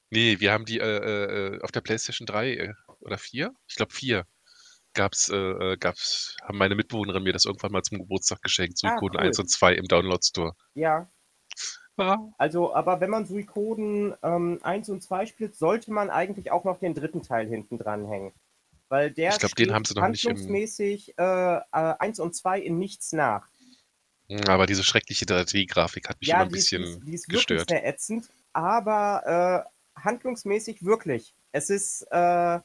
Nee, 0.09 0.39
wir 0.39 0.51
haben 0.51 0.65
die 0.65 0.79
äh, 0.79 1.55
äh, 1.55 1.61
auf 1.61 1.71
der 1.71 1.81
PlayStation 1.81 2.25
3 2.25 2.53
äh, 2.53 2.73
oder 2.99 3.17
4? 3.17 3.53
Ich 3.67 3.75
glaube 3.75 3.93
4. 3.93 4.27
Gab's, 4.93 5.29
äh, 5.29 5.35
äh, 5.35 5.77
gab's, 5.77 6.35
haben 6.43 6.57
meine 6.57 6.75
Mitbewohnerin 6.75 7.23
mir 7.23 7.33
das 7.33 7.45
irgendwann 7.45 7.71
mal 7.71 7.83
zum 7.83 7.99
Geburtstag 7.99 8.41
geschenkt, 8.41 8.79
Ah, 8.83 8.89
Suikoden 8.89 9.17
cool. 9.19 9.27
1 9.27 9.39
und 9.39 9.49
2 9.49 9.73
im 9.73 9.85
Download 9.87 10.19
Store. 10.23 10.53
Ja, 10.75 11.09
Ah, 11.95 12.17
Also, 12.39 12.73
aber 12.73 13.01
wenn 13.01 13.11
man 13.11 13.25
Suikoden 13.27 14.15
ähm, 14.23 14.59
1 14.63 14.89
und 14.89 15.03
2 15.03 15.27
spielt, 15.27 15.55
sollte 15.55 15.91
man 15.91 16.09
eigentlich 16.09 16.49
auch 16.51 16.63
noch 16.63 16.79
den 16.79 16.95
dritten 16.95 17.21
Teil 17.21 17.47
hinten 17.47 17.77
dran 17.77 18.07
hängen. 18.07 18.33
Weil 18.89 19.11
der 19.11 19.31
Ich 19.31 19.39
glaub, 19.39 19.53
den 19.55 19.73
haben 19.73 19.85
sie 19.85 19.93
noch 19.93 20.07
nicht 20.07 20.23
im- 20.25 20.31
handlungsmäßig 20.31 21.17
äh, 21.19 21.55
äh, 21.57 21.61
1 21.71 22.19
und 22.19 22.33
2 22.35 22.59
in 22.59 22.79
nichts 22.79 23.11
nach. 23.13 23.47
aber 24.47 24.65
diese 24.65 24.83
schreckliche 24.83 25.25
3D-Grafik 25.25 26.09
hat 26.09 26.19
mich 26.19 26.29
immer 26.29 26.39
Ja, 26.39 26.43
ein 26.45 26.49
die 26.49 26.57
ist, 26.57 26.71
die 26.71 26.77
bisschen 26.77 26.83
ist, 26.97 27.07
die 27.07 27.13
ist 27.13 27.27
wirklich 27.29 27.37
gestört. 27.37 27.69
sehr 27.69 27.85
ätzend, 27.87 28.29
aber 28.53 29.65
äh, 29.95 29.99
handlungsmäßig 30.01 30.83
wirklich. 30.83 31.35
Es 31.51 31.69
ist, 31.69 32.07
äh, 32.09 32.59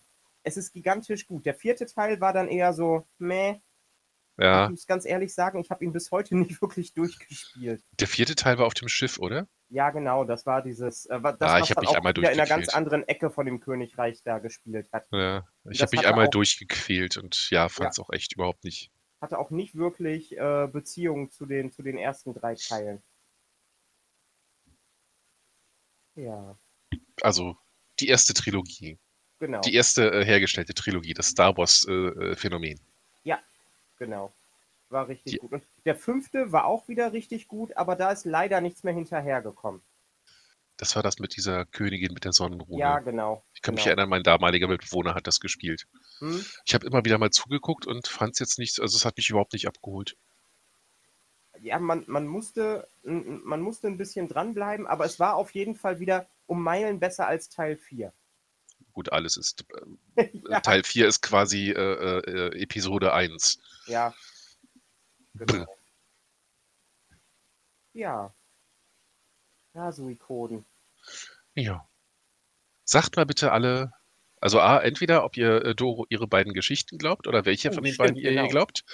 es 0.49 0.57
ist 0.57 0.73
gigantisch 0.73 1.27
gut. 1.27 1.47
Der 1.47 1.55
vierte 1.55 1.87
Teil 1.87 2.21
war 2.21 2.33
dann 2.33 2.49
eher 2.49 2.73
so, 2.73 3.07
meh. 3.19 3.61
Ja. 4.39 4.65
Ich 4.65 4.71
muss 4.71 4.87
ganz 4.87 5.05
ehrlich 5.05 5.35
sagen, 5.35 5.59
ich 5.59 5.71
habe 5.71 5.85
ihn 5.85 5.93
bis 5.93 6.11
heute 6.11 6.37
nicht 6.37 6.61
wirklich 6.63 6.95
durchgespielt. 6.95 7.83
Der 7.99 8.09
vierte 8.09 8.35
Teil 8.35 8.59
war 8.59 8.67
auf 8.67 8.75
dem 8.75 8.89
Schiff, 8.89 9.19
oder? 9.19 9.49
Ja, 9.69 9.91
genau, 9.91 10.25
das 10.25 10.47
war 10.47 10.63
dieses, 10.63 11.07
äh, 11.07 11.21
das, 11.21 11.37
Ah, 11.41 11.59
ich 11.59 11.63
was 11.63 11.71
hab 11.71 11.77
man 11.77 11.85
mich 11.85 11.97
einmal 11.97 12.17
wieder 12.17 12.33
in 12.33 12.41
einer 12.41 12.49
ganz 12.49 12.69
anderen 12.71 13.07
Ecke 13.07 13.31
von 13.31 13.45
dem 13.45 13.61
Königreich 13.61 14.23
da 14.23 14.39
gespielt 14.39 14.89
hat. 14.93 15.07
Ja. 15.13 15.47
Ich 15.69 15.83
habe 15.83 15.95
mich 15.97 16.07
einmal 16.07 16.29
durchgequält 16.29 17.19
und 17.19 17.51
ja, 17.51 17.69
fand 17.69 17.91
es 17.91 17.99
auch 17.99 18.11
echt 18.11 18.35
überhaupt 18.35 18.65
nicht. 18.65 18.91
Hatte 19.21 19.39
auch 19.39 19.51
nicht 19.51 19.75
wirklich 19.75 20.37
äh, 20.39 20.69
Beziehung 20.73 21.31
zu 21.31 21.45
den, 21.45 21.71
zu 21.73 21.83
den 21.83 21.99
ersten 21.99 22.33
drei 22.33 22.55
Teilen. 22.55 23.03
Ja, 26.15 26.59
Also 27.23 27.57
die 28.01 28.09
erste 28.09 28.35
Trilogie. 28.35 28.99
Genau. 29.39 29.61
Die 29.61 29.75
erste 29.75 30.11
äh, 30.11 30.25
hergestellte 30.25 30.75
Trilogie, 30.75 31.15
das 31.15 31.29
Star 31.29 31.57
Wars-Phänomen. 31.57 32.79
Genau. 33.99 34.33
War 34.91 35.09
richtig 35.09 35.33
Die- 35.33 35.39
gut. 35.39 35.53
Und 35.53 35.65
der 35.85 35.97
fünfte 35.97 36.53
war 36.53 36.67
auch 36.67 36.87
wieder 36.87 37.13
richtig 37.13 37.49
gut, 37.49 37.77
aber 37.77 37.97
da 37.97 38.13
ist 38.13 38.25
leider 38.25 38.61
nichts 38.61 38.85
mehr 38.85 38.95
hinterhergekommen. 38.95 39.83
das 40.77 40.95
war 40.95 41.03
das 41.03 41.19
mit 41.19 41.37
dieser 41.37 41.67
Königin 41.67 42.15
mit 42.15 42.25
der 42.25 42.33
Sonnenrune. 42.33 42.79
Ja, 42.79 43.01
genau. 43.01 43.43
ich 43.53 43.63
kann 43.63 43.75
mich 43.75 43.83
genau. 43.83 43.95
erinnern, 43.95 44.09
mein 44.11 44.23
damaliger 44.23 44.69
Mitbewohner 44.69 45.17
hat 45.17 45.27
das 45.27 45.41
gespielt. 45.41 45.89
Hm? 46.21 46.45
Ich 46.65 46.75
habe 46.75 46.87
immer 46.87 47.05
wieder 47.05 47.19
mal 47.19 47.31
zugeguckt 47.31 47.89
und 47.89 48.07
fand 48.07 48.35
es 48.35 48.39
jetzt 48.39 48.61
nicht, 48.61 48.79
also 48.81 48.97
es 48.97 49.05
hat 49.05 49.17
mich 49.17 49.29
überhaupt 49.31 49.53
nicht 49.55 49.67
abgeholt. 49.67 50.17
Ja, 51.61 51.81
man, 51.81 52.05
man, 52.07 52.29
musste, 52.29 52.87
man 53.03 53.61
musste 53.61 53.89
ein 53.89 53.99
bisschen 53.99 54.29
dranbleiben, 54.29 54.87
aber 54.87 55.05
es 55.05 55.19
war 55.19 55.35
auf 55.35 55.51
jeden 55.51 55.75
Fall 55.75 55.99
wieder 55.99 56.29
um 56.47 56.63
Meilen 56.63 57.01
besser 57.01 57.27
als 57.27 57.49
Teil 57.49 57.77
4. 57.77 58.13
Gut, 58.99 59.13
alles 59.13 59.37
ist. 59.37 59.65
Äh, 60.17 60.29
ja, 60.51 60.59
Teil 60.59 60.83
4 60.83 61.07
ist 61.07 61.23
quasi 61.23 61.71
äh, 61.71 62.19
äh, 62.19 62.61
Episode 62.61 63.13
1. 63.13 63.61
ja. 63.87 64.13
Genau. 65.35 65.67
Ja. 67.93 68.35
Ja, 69.75 69.93
Suikoden. 69.93 70.65
Ja. 71.55 71.89
Sagt 72.85 73.15
mal 73.17 73.25
bitte 73.27 73.53
alle, 73.53 73.93
also 74.41 74.59
A, 74.61 74.79
entweder 74.81 75.25
ob 75.25 75.37
ihr 75.37 75.65
äh, 75.65 75.75
Doro 75.77 76.07
ihre 76.09 76.27
beiden 76.27 76.53
Geschichten 76.55 76.99
glaubt 76.99 77.29
oder 77.29 77.45
welche 77.45 77.71
Oh, 77.71 77.75
von 77.75 77.85
den 77.85 77.95
stimmt, 77.95 78.09
beiden 78.09 78.17
ihr 78.17 78.31
ihr 78.33 78.37
genau. 78.37 78.49
glaubt. 78.49 78.85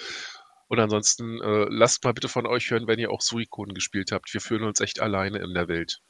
Und 0.67 0.79
ansonsten 0.79 1.41
äh, 1.41 1.65
lasst 1.69 2.03
mal 2.03 2.13
bitte 2.13 2.29
von 2.29 2.45
euch 2.45 2.69
hören, 2.69 2.85
wenn 2.87 2.99
ihr 2.99 3.09
auch 3.11 3.21
Suikoden 3.21 3.73
gespielt 3.73 4.11
habt. 4.11 4.31
Wir 4.33 4.41
fühlen 4.41 4.63
uns 4.63 4.79
echt 4.81 4.99
alleine 4.99 5.39
in 5.39 5.53
der 5.55 5.67
Welt. 5.67 6.01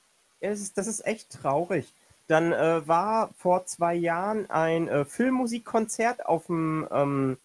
Ja, 0.41 0.49
Das 0.49 0.59
ist, 0.59 0.77
das 0.77 0.87
ist 0.87 1.05
echt 1.05 1.29
traurig. 1.31 1.93
Dann 2.27 2.53
äh, 2.53 2.87
war 2.87 3.33
vor 3.37 3.65
zwei 3.65 3.93
Jahren 3.95 4.49
ein 4.49 4.87
äh, 4.87 5.05
Filmmusikkonzert 5.05 6.25
auf 6.25 6.47
dem, 6.47 6.87
ähm, 6.91 7.37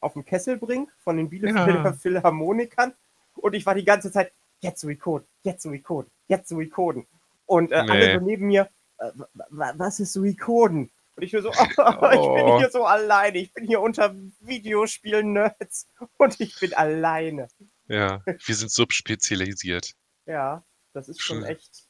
auf 0.00 0.12
dem 0.12 0.24
Kesselbrink 0.24 0.90
von 0.98 1.16
den 1.16 1.28
Bielefelder 1.30 1.84
Ja. 1.84 1.92
Philharmonikern 1.92 2.94
und 3.34 3.54
ich 3.54 3.66
war 3.66 3.74
die 3.74 3.84
ganze 3.84 4.12
Zeit, 4.12 4.32
jetzt 4.60 4.80
Suikoden, 4.80 5.26
jetzt 5.42 5.62
Suikoden, 5.62 6.10
jetzt 6.28 6.48
Suikoden. 6.48 7.06
Und 7.46 7.72
äh, 7.72 7.76
alle 7.76 7.94
Nee. 8.06 8.14
so 8.18 8.20
neben 8.24 8.46
mir, 8.46 8.68
äh, 8.98 9.10
wa- 9.14 9.28
wa- 9.50 9.74
was 9.76 9.98
ist 10.00 10.12
Suikoden? 10.12 10.90
Und 11.16 11.22
ich 11.24 11.32
nur 11.32 11.42
so, 11.42 11.50
oh, 11.50 11.52
ich 12.12 12.34
bin 12.34 12.44
Oh. 12.44 12.58
hier 12.58 12.70
so 12.70 12.84
alleine, 12.84 13.38
ich 13.38 13.52
bin 13.52 13.64
hier 13.66 13.80
unter 13.80 14.14
Videospiel-Nerds 14.40 15.88
und 16.18 16.40
ich 16.40 16.58
bin 16.60 16.72
alleine. 16.74 17.48
Ja, 17.88 18.22
wir 18.24 18.54
sind 18.54 18.70
subspezialisiert. 18.70 19.94
Ja, 20.26 20.62
das 20.92 21.08
ist 21.08 21.20
schon 21.20 21.42
echt. 21.44 21.88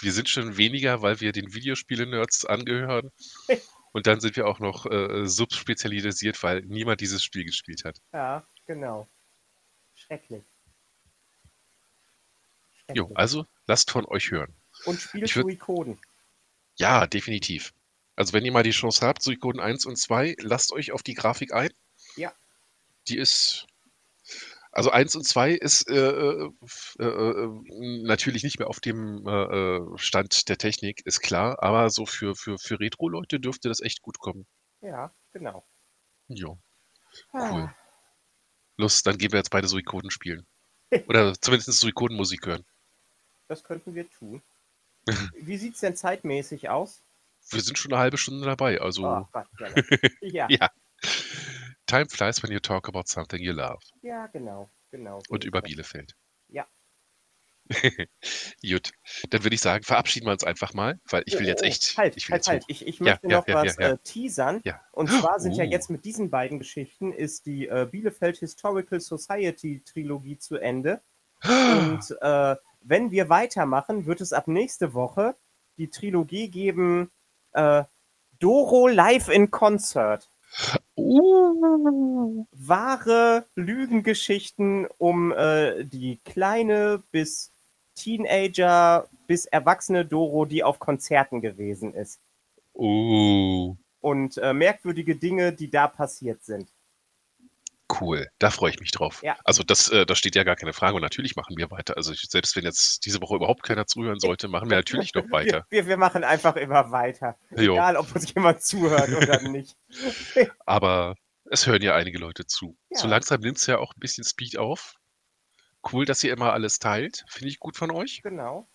Wir 0.00 0.12
sind 0.12 0.28
schon 0.28 0.56
weniger, 0.56 1.02
weil 1.02 1.20
wir 1.20 1.32
den 1.32 1.52
Videospiele-Nerds 1.54 2.44
angehören. 2.46 3.10
Und 3.92 4.06
dann 4.06 4.20
sind 4.20 4.36
wir 4.36 4.46
auch 4.46 4.60
noch 4.60 4.86
äh, 4.86 5.26
subspezialisiert, 5.26 6.40
weil 6.44 6.62
niemand 6.62 7.00
dieses 7.00 7.24
Spiel 7.24 7.44
gespielt 7.44 7.84
hat. 7.84 8.00
Ja, 8.12 8.46
genau. 8.66 9.08
Schrecklich. 9.94 10.44
Jo, 12.94 13.04
Schrecklich. 13.04 13.18
also 13.18 13.46
lasst 13.66 13.90
von 13.90 14.04
euch 14.06 14.30
hören. 14.30 14.54
Und 14.84 15.00
spielt 15.00 15.30
würd- 15.30 15.42
Suikoden. 15.42 15.98
Ja, 16.76 17.06
definitiv. 17.06 17.72
Also 18.16 18.32
wenn 18.32 18.44
ihr 18.44 18.52
mal 18.52 18.62
die 18.62 18.70
Chance 18.70 19.04
habt, 19.06 19.22
Suikoden 19.22 19.60
1 19.60 19.86
und 19.86 19.96
2, 19.96 20.36
lasst 20.38 20.72
euch 20.72 20.92
auf 20.92 21.02
die 21.02 21.14
Grafik 21.14 21.52
ein. 21.52 21.70
Ja. 22.16 22.32
Die 23.08 23.16
ist. 23.18 23.66
Also 24.72 24.90
1 24.90 25.16
und 25.16 25.24
2 25.24 25.52
ist 25.52 25.88
äh, 25.88 25.94
äh, 25.94 26.50
äh, 27.00 27.04
äh, 27.04 27.48
natürlich 28.04 28.44
nicht 28.44 28.58
mehr 28.60 28.68
auf 28.68 28.78
dem 28.80 29.26
äh, 29.26 29.76
äh, 29.76 29.98
Stand 29.98 30.48
der 30.48 30.58
Technik, 30.58 31.04
ist 31.04 31.20
klar, 31.20 31.62
aber 31.62 31.90
so 31.90 32.06
für, 32.06 32.36
für, 32.36 32.56
für 32.58 32.78
Retro-Leute 32.78 33.40
dürfte 33.40 33.68
das 33.68 33.80
echt 33.80 34.00
gut 34.00 34.18
kommen. 34.18 34.46
Ja, 34.80 35.12
genau. 35.32 35.66
Jo. 36.28 36.58
Ah, 37.32 37.50
Cool. 37.52 37.74
Los, 38.76 39.02
dann 39.02 39.18
gehen 39.18 39.32
wir 39.32 39.38
jetzt 39.38 39.50
beide 39.50 39.68
Suikoden 39.68 40.10
spielen. 40.10 40.46
Oder 41.08 41.34
zumindest 41.40 41.72
Suikoden-Musik 41.80 42.46
hören. 42.46 42.64
Das 43.48 43.64
könnten 43.64 43.94
wir 43.94 44.08
tun. 44.08 44.42
Wie 45.36 45.56
sieht 45.56 45.74
es 45.74 45.80
denn 45.80 45.96
zeitmäßig 45.96 46.68
aus? 46.68 47.02
Wir 47.50 47.60
sind 47.60 47.78
schon 47.78 47.92
eine 47.92 48.00
halbe 48.00 48.18
Stunde 48.18 48.46
dabei, 48.46 48.80
also 48.80 49.04
Oh 49.06 49.26
Gott, 49.32 49.46
ja, 50.20 50.46
Ja. 50.48 50.68
Time 51.90 52.06
flies 52.08 52.42
when 52.42 52.52
you 52.52 52.60
talk 52.60 52.88
about 52.88 53.04
something 53.06 53.40
you 53.42 53.52
love. 53.52 53.78
ja, 54.02 54.26
genau. 54.28 54.68
genau. 54.90 55.20
so 55.26 55.34
Und 55.34 55.44
über 55.44 55.60
das. 55.60 55.70
Bielefeld. 55.70 56.14
Ja. 56.48 56.66
Gut, 58.62 58.90
dann 59.30 59.44
würde 59.44 59.54
ich 59.54 59.60
sagen, 59.60 59.84
verabschieden 59.84 60.26
wir 60.26 60.32
uns 60.32 60.42
einfach 60.44 60.74
mal, 60.74 60.98
weil 61.08 61.22
ich 61.26 61.34
will 61.34 61.46
Oh, 61.46 61.48
jetzt 61.48 61.62
oh, 61.62 61.66
echt. 61.66 61.96
Halt, 61.96 62.16
ich 62.16 62.28
will 62.28 62.34
halt, 62.34 62.46
halt. 62.48 62.64
Ich, 62.68 62.86
ich 62.86 62.98
Ja, 62.98 63.04
möchte 63.12 63.28
ja, 63.28 63.38
noch 63.38 63.46
ja, 63.46 63.54
was 63.54 63.76
ja, 63.76 63.82
ja. 63.82 63.88
Äh, 63.94 63.98
teasern. 63.98 64.60
Ja. 64.64 64.80
Und 64.92 65.10
zwar 65.10 65.38
sind 65.38 65.52
ja 65.54 65.64
Uh. 65.64 65.68
jetzt 65.68 65.90
mit 65.90 66.04
diesen 66.04 66.30
beiden 66.30 66.58
Geschichten 66.58 67.12
ist 67.12 67.46
die 67.46 67.68
äh, 67.68 67.86
Bielefeld 67.90 68.38
Historical 68.38 69.00
Society 69.00 69.82
Trilogie 69.84 70.38
zu 70.38 70.56
Ende. 70.56 71.00
Und 71.44 72.16
äh, 72.20 72.56
wenn 72.82 73.10
wir 73.10 73.28
weitermachen, 73.28 74.06
wird 74.06 74.20
es 74.20 74.32
ab 74.32 74.48
nächste 74.48 74.94
Woche 74.94 75.36
die 75.78 75.90
Trilogie 75.90 76.50
geben 76.50 77.10
äh, 77.52 77.84
Doro 78.38 78.88
Live 78.88 79.28
in 79.28 79.50
Concert. 79.50 80.30
Uh. 80.96 82.46
Wahre 82.52 83.46
Lügengeschichten 83.54 84.86
um 84.98 85.32
äh, 85.32 85.84
die 85.84 86.20
kleine 86.24 87.02
bis 87.10 87.52
Teenager 87.94 89.08
bis 89.26 89.46
erwachsene 89.46 90.04
Doro, 90.04 90.44
die 90.44 90.64
auf 90.64 90.78
Konzerten 90.78 91.40
gewesen 91.40 91.94
ist. 91.94 92.20
Uh. 92.74 93.76
Und 94.00 94.38
äh, 94.38 94.52
merkwürdige 94.52 95.16
Dinge, 95.16 95.52
die 95.52 95.70
da 95.70 95.86
passiert 95.86 96.42
sind. 96.44 96.72
Cool, 98.00 98.28
da 98.38 98.50
freue 98.50 98.70
ich 98.70 98.78
mich 98.80 98.90
drauf. 98.92 99.22
Ja. 99.22 99.36
Also 99.44 99.62
das, 99.62 99.88
äh, 99.88 100.06
das 100.06 100.18
steht 100.18 100.34
ja 100.36 100.44
gar 100.44 100.54
keine 100.56 100.72
Frage 100.72 100.94
und 100.96 101.02
natürlich 101.02 101.34
machen 101.34 101.56
wir 101.56 101.70
weiter. 101.70 101.96
Also 101.96 102.12
ich, 102.12 102.20
selbst 102.28 102.54
wenn 102.56 102.64
jetzt 102.64 103.04
diese 103.06 103.20
Woche 103.20 103.36
überhaupt 103.36 103.62
keiner 103.62 103.86
zuhören 103.86 104.20
sollte, 104.20 104.48
machen 104.48 104.70
wir 104.70 104.76
natürlich 104.76 105.12
noch 105.14 105.24
weiter. 105.32 105.66
wir, 105.70 105.86
wir 105.86 105.96
machen 105.96 106.22
einfach 106.24 106.56
immer 106.56 106.90
weiter. 106.90 107.36
Jo. 107.56 107.72
Egal, 107.74 107.96
ob 107.96 108.14
uns 108.14 108.32
jemand 108.34 108.62
zuhört 108.62 109.10
oder 109.10 109.40
nicht. 109.48 109.76
Aber 110.66 111.16
es 111.50 111.66
hören 111.66 111.82
ja 111.82 111.94
einige 111.94 112.18
Leute 112.18 112.46
zu. 112.46 112.76
Ja. 112.90 112.98
So 112.98 113.08
langsam 113.08 113.40
nimmt 113.40 113.58
es 113.58 113.66
ja 113.66 113.78
auch 113.78 113.94
ein 113.94 114.00
bisschen 114.00 114.24
Speed 114.24 114.56
auf. 114.58 114.94
Cool, 115.92 116.04
dass 116.04 116.22
ihr 116.22 116.32
immer 116.32 116.52
alles 116.52 116.78
teilt. 116.78 117.24
Finde 117.28 117.48
ich 117.48 117.58
gut 117.58 117.76
von 117.76 117.90
euch. 117.90 118.20
Genau. 118.22 118.68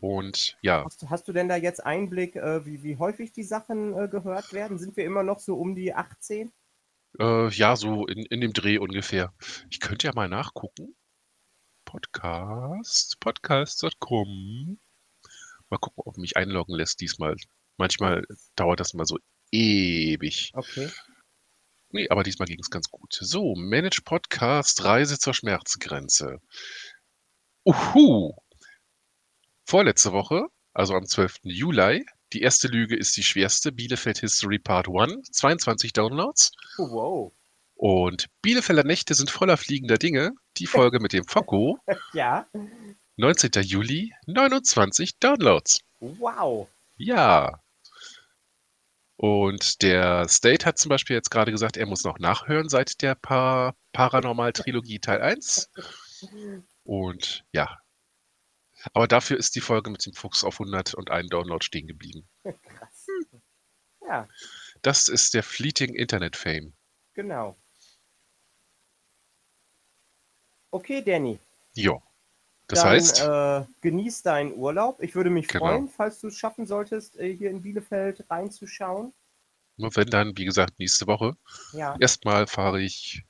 Und 0.00 0.58
ja, 0.60 0.84
Hast, 0.84 1.00
du- 1.02 1.08
hast 1.10 1.26
du 1.28 1.32
denn 1.32 1.48
da 1.48 1.56
jetzt 1.56 1.84
Einblick, 1.86 2.36
äh, 2.36 2.66
wie, 2.66 2.82
wie 2.82 2.96
häufig 2.98 3.32
die 3.32 3.44
Sachen 3.44 3.96
äh, 3.98 4.08
gehört 4.08 4.52
werden? 4.52 4.76
Sind 4.78 4.96
wir 4.96 5.04
immer 5.06 5.22
noch 5.22 5.38
so 5.40 5.56
um 5.56 5.74
die 5.74 5.94
18? 5.94 6.52
Äh, 7.18 7.48
ja, 7.48 7.76
so 7.76 8.06
in, 8.06 8.24
in 8.26 8.40
dem 8.40 8.52
Dreh 8.52 8.78
ungefähr. 8.78 9.34
Ich 9.70 9.80
könnte 9.80 10.06
ja 10.06 10.12
mal 10.14 10.28
nachgucken. 10.28 10.96
Podcast, 11.84 13.18
podcast.com. 13.20 14.78
Mal 15.70 15.78
gucken, 15.78 16.02
ob 16.04 16.16
mich 16.16 16.36
einloggen 16.36 16.74
lässt 16.74 17.00
diesmal. 17.00 17.36
Manchmal 17.76 18.24
dauert 18.56 18.80
das 18.80 18.94
mal 18.94 19.06
so 19.06 19.18
ewig. 19.52 20.50
Okay. 20.54 20.90
Nee, 21.90 22.08
aber 22.08 22.22
diesmal 22.22 22.46
ging 22.46 22.58
es 22.60 22.70
ganz 22.70 22.90
gut. 22.90 23.16
So, 23.20 23.54
Manage 23.54 24.02
Podcast, 24.04 24.84
Reise 24.84 25.18
zur 25.18 25.34
Schmerzgrenze. 25.34 26.40
Uhu! 27.64 28.34
Vorletzte 29.64 30.12
Woche, 30.12 30.46
also 30.72 30.94
am 30.94 31.06
12. 31.06 31.40
Juli, 31.42 32.04
die 32.32 32.42
erste 32.42 32.68
Lüge 32.68 32.96
ist 32.96 33.16
die 33.16 33.22
schwerste, 33.22 33.72
Bielefeld 33.72 34.18
History 34.18 34.58
Part 34.58 34.88
1, 34.88 35.30
22 35.30 35.92
Downloads. 35.92 36.52
Oh, 36.78 36.90
wow. 36.90 37.32
Und 37.74 38.26
Bielefelder 38.42 38.84
Nächte 38.84 39.14
sind 39.14 39.30
voller 39.30 39.56
fliegender 39.56 39.98
Dinge, 39.98 40.32
die 40.56 40.66
Folge 40.66 40.98
mit 40.98 41.12
dem 41.12 41.24
Focko, 41.24 41.78
Ja. 42.14 42.46
19. 43.16 43.50
Juli, 43.62 44.12
29 44.26 45.18
Downloads. 45.18 45.80
Wow. 46.00 46.68
Ja. 46.96 47.60
Und 49.16 49.82
der 49.82 50.28
State 50.28 50.66
hat 50.66 50.78
zum 50.78 50.90
Beispiel 50.90 51.16
jetzt 51.16 51.30
gerade 51.30 51.50
gesagt, 51.50 51.76
er 51.76 51.86
muss 51.86 52.04
noch 52.04 52.18
nachhören 52.18 52.68
seit 52.68 53.00
der 53.00 53.14
pa 53.14 53.74
Paranormal-Trilogie 53.92 54.98
Teil 54.98 55.22
1. 55.22 55.70
Und 56.84 57.44
ja. 57.52 57.78
Aber 58.92 59.06
dafür 59.08 59.36
ist 59.38 59.54
die 59.56 59.60
Folge 59.60 59.90
mit 59.90 60.04
dem 60.06 60.12
Fuchs 60.14 60.44
auf 60.44 60.60
101 60.60 61.28
Download 61.30 61.64
stehen 61.64 61.86
geblieben. 61.86 62.28
Krass. 62.44 63.06
Ja, 64.08 64.28
Das 64.82 65.08
ist 65.08 65.34
der 65.34 65.42
Fleeting 65.42 65.94
Internet 65.94 66.36
Fame. 66.36 66.72
genau. 67.14 67.56
Okay, 70.70 71.02
Danny. 71.02 71.38
Jo. 71.74 72.02
Das 72.68 72.80
Dann 72.80 72.88
heißt, 72.90 73.20
äh, 73.20 73.64
genieß 73.80 74.22
deinen 74.22 74.54
Urlaub. 74.54 75.00
Ich 75.00 75.14
würde 75.14 75.30
mich 75.30 75.46
Genau. 75.48 75.64
freuen, 75.66 75.88
falls 75.88 76.20
du 76.20 76.28
es 76.28 76.36
schaffen 76.36 76.66
solltest, 76.66 77.16
äh, 77.16 77.34
hier 77.34 77.50
in 77.50 77.62
Bielefeld 77.62 78.24
reinzuschauen. 78.28 79.14
nur 79.78 79.94
wenn 79.94 80.08
dann, 80.08 80.36
wie 80.38 80.44
gesagt, 80.46 80.78
nächste 80.78 81.06
Woche. 81.06 81.36
Ja, 81.72 81.96
Erstmal 82.00 82.46
fahre 82.46 82.80
ich 82.80 83.22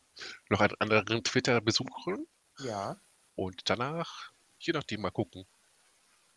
noch 0.49 0.61
einen 0.61 0.75
anderen 0.79 1.23
Twitter 1.25 1.61
besuchen 1.61 2.27
ja. 2.61 3.01
und 3.35 3.69
danach, 3.69 4.33
je 4.67 4.73
nachdem, 4.73 5.01
mal 5.03 5.11
gucken, 5.11 5.45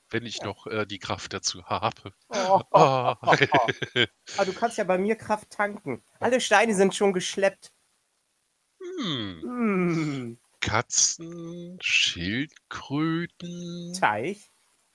wenn 0.09 0.25
ich 0.25 0.37
Ja. 0.37 0.45
noch 0.45 0.67
äh, 0.67 0.85
die 0.85 0.99
Kraft 0.99 1.33
dazu 1.33 1.63
habe. 1.65 2.13
Oh, 2.29 2.61
Ah. 2.71 3.17
Aber 3.21 4.45
du 4.45 4.53
kannst 4.53 4.77
ja 4.77 4.83
bei 4.83 4.97
mir 4.97 5.15
Kraft 5.15 5.49
tanken. 5.51 6.03
Alle 6.19 6.41
Steine 6.41 6.75
sind 6.75 6.95
schon 6.95 7.13
geschleppt. 7.13 7.71
Hm. 8.81 9.41
Hm. 9.43 10.39
Katzen, 10.61 11.77
Schildkröten, 11.81 13.93
Teich. 13.99 14.51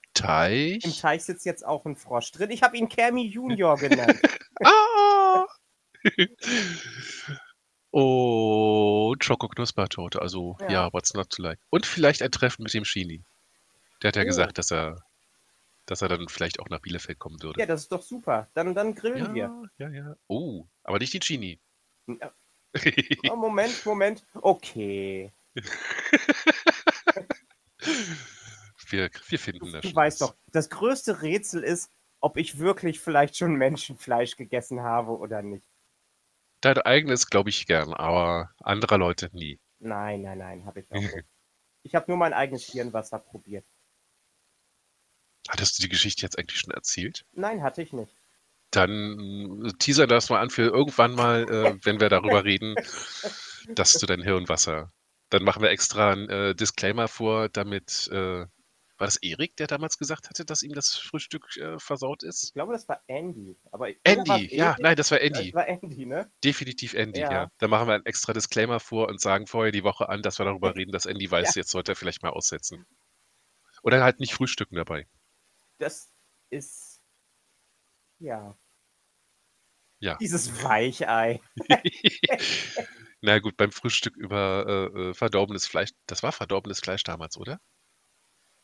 Im 0.07 0.15
Teich. 0.15 1.01
Teich 1.01 1.25
sitzt 1.25 1.45
jetzt 1.45 1.67
auch 1.67 1.85
ein 1.87 1.97
Frosch 1.97 2.31
drin. 2.33 2.51
Ich 2.51 2.63
habe 2.63 2.77
ihn 2.77 2.89
Kermi 2.89 3.27
Junior 3.27 3.77
genannt. 3.77 4.21
Ah! 4.65 5.47
Und 8.01 9.23
Schoko-Knuspertorte. 9.25 10.21
Also, 10.21 10.57
Ja. 10.63 10.71
ja, 10.71 10.93
what's 10.93 11.15
not 11.15 11.31
to 11.31 11.43
like. 11.43 11.61
Und 11.71 11.87
vielleicht 11.87 12.23
ein 12.23 12.31
Treffen 12.33 12.65
mit 12.65 12.75
dem 12.75 12.85
Shini. 12.85 13.25
Der 14.03 14.09
hat 14.09 14.17
ja 14.17 14.23
Oh. 14.23 14.27
gesagt, 14.27 14.59
dass 14.59 14.73
er, 14.73 14.97
dass 15.87 16.03
er 16.03 16.09
dann 16.09 16.29
vielleicht 16.29 16.59
auch 16.61 16.69
nach 16.69 16.81
Bielefeld 16.81 17.19
kommen 17.21 17.41
würde. 17.43 17.61
ja, 17.61 17.67
das 17.67 17.83
ist 17.83 17.93
doch 17.93 18.03
super. 18.03 18.49
Dann, 18.55 18.75
dann 18.75 18.95
grillen 18.97 19.33
wir. 19.35 19.45
ja, 19.79 19.89
ja, 19.89 19.95
ja. 19.95 20.17
Oh, 20.27 20.67
aber 20.83 20.99
nicht 20.99 21.15
den 21.15 21.23
Shini. 21.23 21.61
Ja. 22.07 22.33
Oh, 23.31 23.37
Moment, 23.37 23.87
Moment. 23.87 24.27
Okay. 24.35 25.33
wir, 28.89 29.09
wir 29.29 29.39
finden 29.39 29.71
das 29.73 29.83
Du 29.83 29.89
schon 29.89 29.97
weißt 29.97 30.21
doch, 30.21 30.35
das 30.51 30.69
größte 30.71 31.23
Rätsel 31.23 31.63
ist, 31.63 31.91
ob 32.21 32.37
ich 32.37 32.59
wirklich 32.59 32.99
vielleicht 32.99 33.37
schon 33.37 33.55
Menschenfleisch 33.55 34.35
gegessen 34.37 34.83
habe 34.83 35.17
oder 35.17 35.43
nicht. 35.43 35.65
Dein 36.65 36.79
eigenes 36.79 37.29
glaube 37.29 37.51
ich 37.51 37.67
gern, 37.67 37.93
aber 37.93 38.51
anderer 38.63 38.97
Leute 38.97 39.29
nie. 39.35 39.61
Nein, 39.81 40.23
nein, 40.23 40.39
nein, 40.39 40.65
habe 40.65 40.81
ich 40.81 40.91
auch 40.91 40.95
nicht. 41.15 41.27
Ich 41.83 41.95
habe 41.95 42.07
nur 42.09 42.17
mein 42.17 42.33
eigenes 42.33 42.65
Hirnwasser 42.65 43.19
probiert. 43.19 43.67
Hattest 45.47 45.79
du 45.79 45.83
die 45.83 45.91
Geschichte 45.91 46.23
jetzt 46.23 46.39
eigentlich 46.39 46.59
schon 46.59 46.73
erzählt? 46.73 47.27
Nein, 47.33 47.63
hatte 47.63 47.83
ich 47.83 47.93
nicht. 47.93 48.17
Dann 48.71 49.67
äh, 49.67 49.73
teaser 49.79 50.07
das 50.07 50.31
mal 50.31 50.41
an 50.41 50.49
für 50.49 50.63
irgendwann 50.63 51.15
mal, 51.15 51.43
äh, 51.51 51.79
wenn 51.85 52.01
wir 52.01 52.09
darüber 52.09 52.45
reden, 52.45 52.75
dass 53.69 53.93
du 53.93 54.07
dein 54.07 54.23
Hirnwasser. 54.23 54.91
Dann 55.29 55.45
machen 55.45 55.63
wir 55.63 55.69
extra 55.69 56.13
einen 56.13 56.31
äh, 56.31 56.55
Disclaimer 56.55 57.09
vor, 57.09 57.51
damit. 57.51 58.09
Äh, 58.11 58.47
war 58.97 59.07
das 59.07 59.17
Erik, 59.17 59.57
der 59.57 59.67
damals 59.67 59.99
gesagt 59.99 60.29
hatte, 60.29 60.45
dass 60.45 60.63
ihm 60.63 60.73
das 60.73 60.95
Frühstück 60.95 61.57
äh, 61.57 61.79
versaut 61.79 62.23
ist? 62.23 62.45
Ich 62.45 62.53
glaube, 62.53 62.73
das 62.73 62.89
war 62.89 63.03
Andy. 63.09 63.57
Aber 63.73 63.89
Andy, 64.05 64.55
ja, 64.55 64.77
nein, 64.79 64.95
das 64.97 65.11
war 65.11 65.19
Das 65.19 65.27
Andy. 65.39 65.53
war 65.55 65.67
Andy, 65.67 66.07
ne? 66.07 66.31
Definitiv 66.45 66.95
Andy, 66.95 67.21
ja. 67.21 67.33
Ja. 67.33 67.51
Da 67.59 67.67
machen 67.69 67.89
wir 67.89 67.95
einen 67.95 68.07
extra 68.07 68.33
Disclaimer 68.33 68.79
vor 68.81 69.09
und 69.09 69.21
sagen 69.21 69.47
vorher 69.47 69.73
die 69.73 69.83
Woche 69.85 70.09
an, 70.09 70.23
dass 70.23 70.39
wir 70.39 70.45
darüber 70.47 70.75
reden, 70.77 70.93
dass 70.93 71.07
Andy 71.07 71.29
weiß, 71.31 71.55
Ja. 71.57 71.61
jetzt 71.61 71.71
sollte 71.71 71.93
er 71.93 71.97
vielleicht 71.97 72.23
mal 72.23 72.31
aussetzen. 72.31 72.87
Oder 73.83 74.03
halt 74.03 74.21
nicht 74.21 74.33
frühstücken 74.35 74.77
dabei. 74.77 75.07
Das 75.79 76.13
ist. 76.51 77.03
Ja. 78.21 78.57
Ja. 79.99 80.17
Dieses 80.21 80.63
Weichei. 80.63 81.41
Na 83.21 83.39
gut, 83.39 83.57
beim 83.57 83.73
Frühstück 83.73 84.17
über 84.17 84.91
äh, 84.95 85.01
äh, 85.11 85.15
verdorbenes 85.15 85.67
Fleisch. 85.67 85.91
Das 86.07 86.23
war 86.23 86.31
verdorbenes 86.33 86.81
Fleisch 86.81 87.03
damals, 87.05 87.37
oder? 87.39 87.59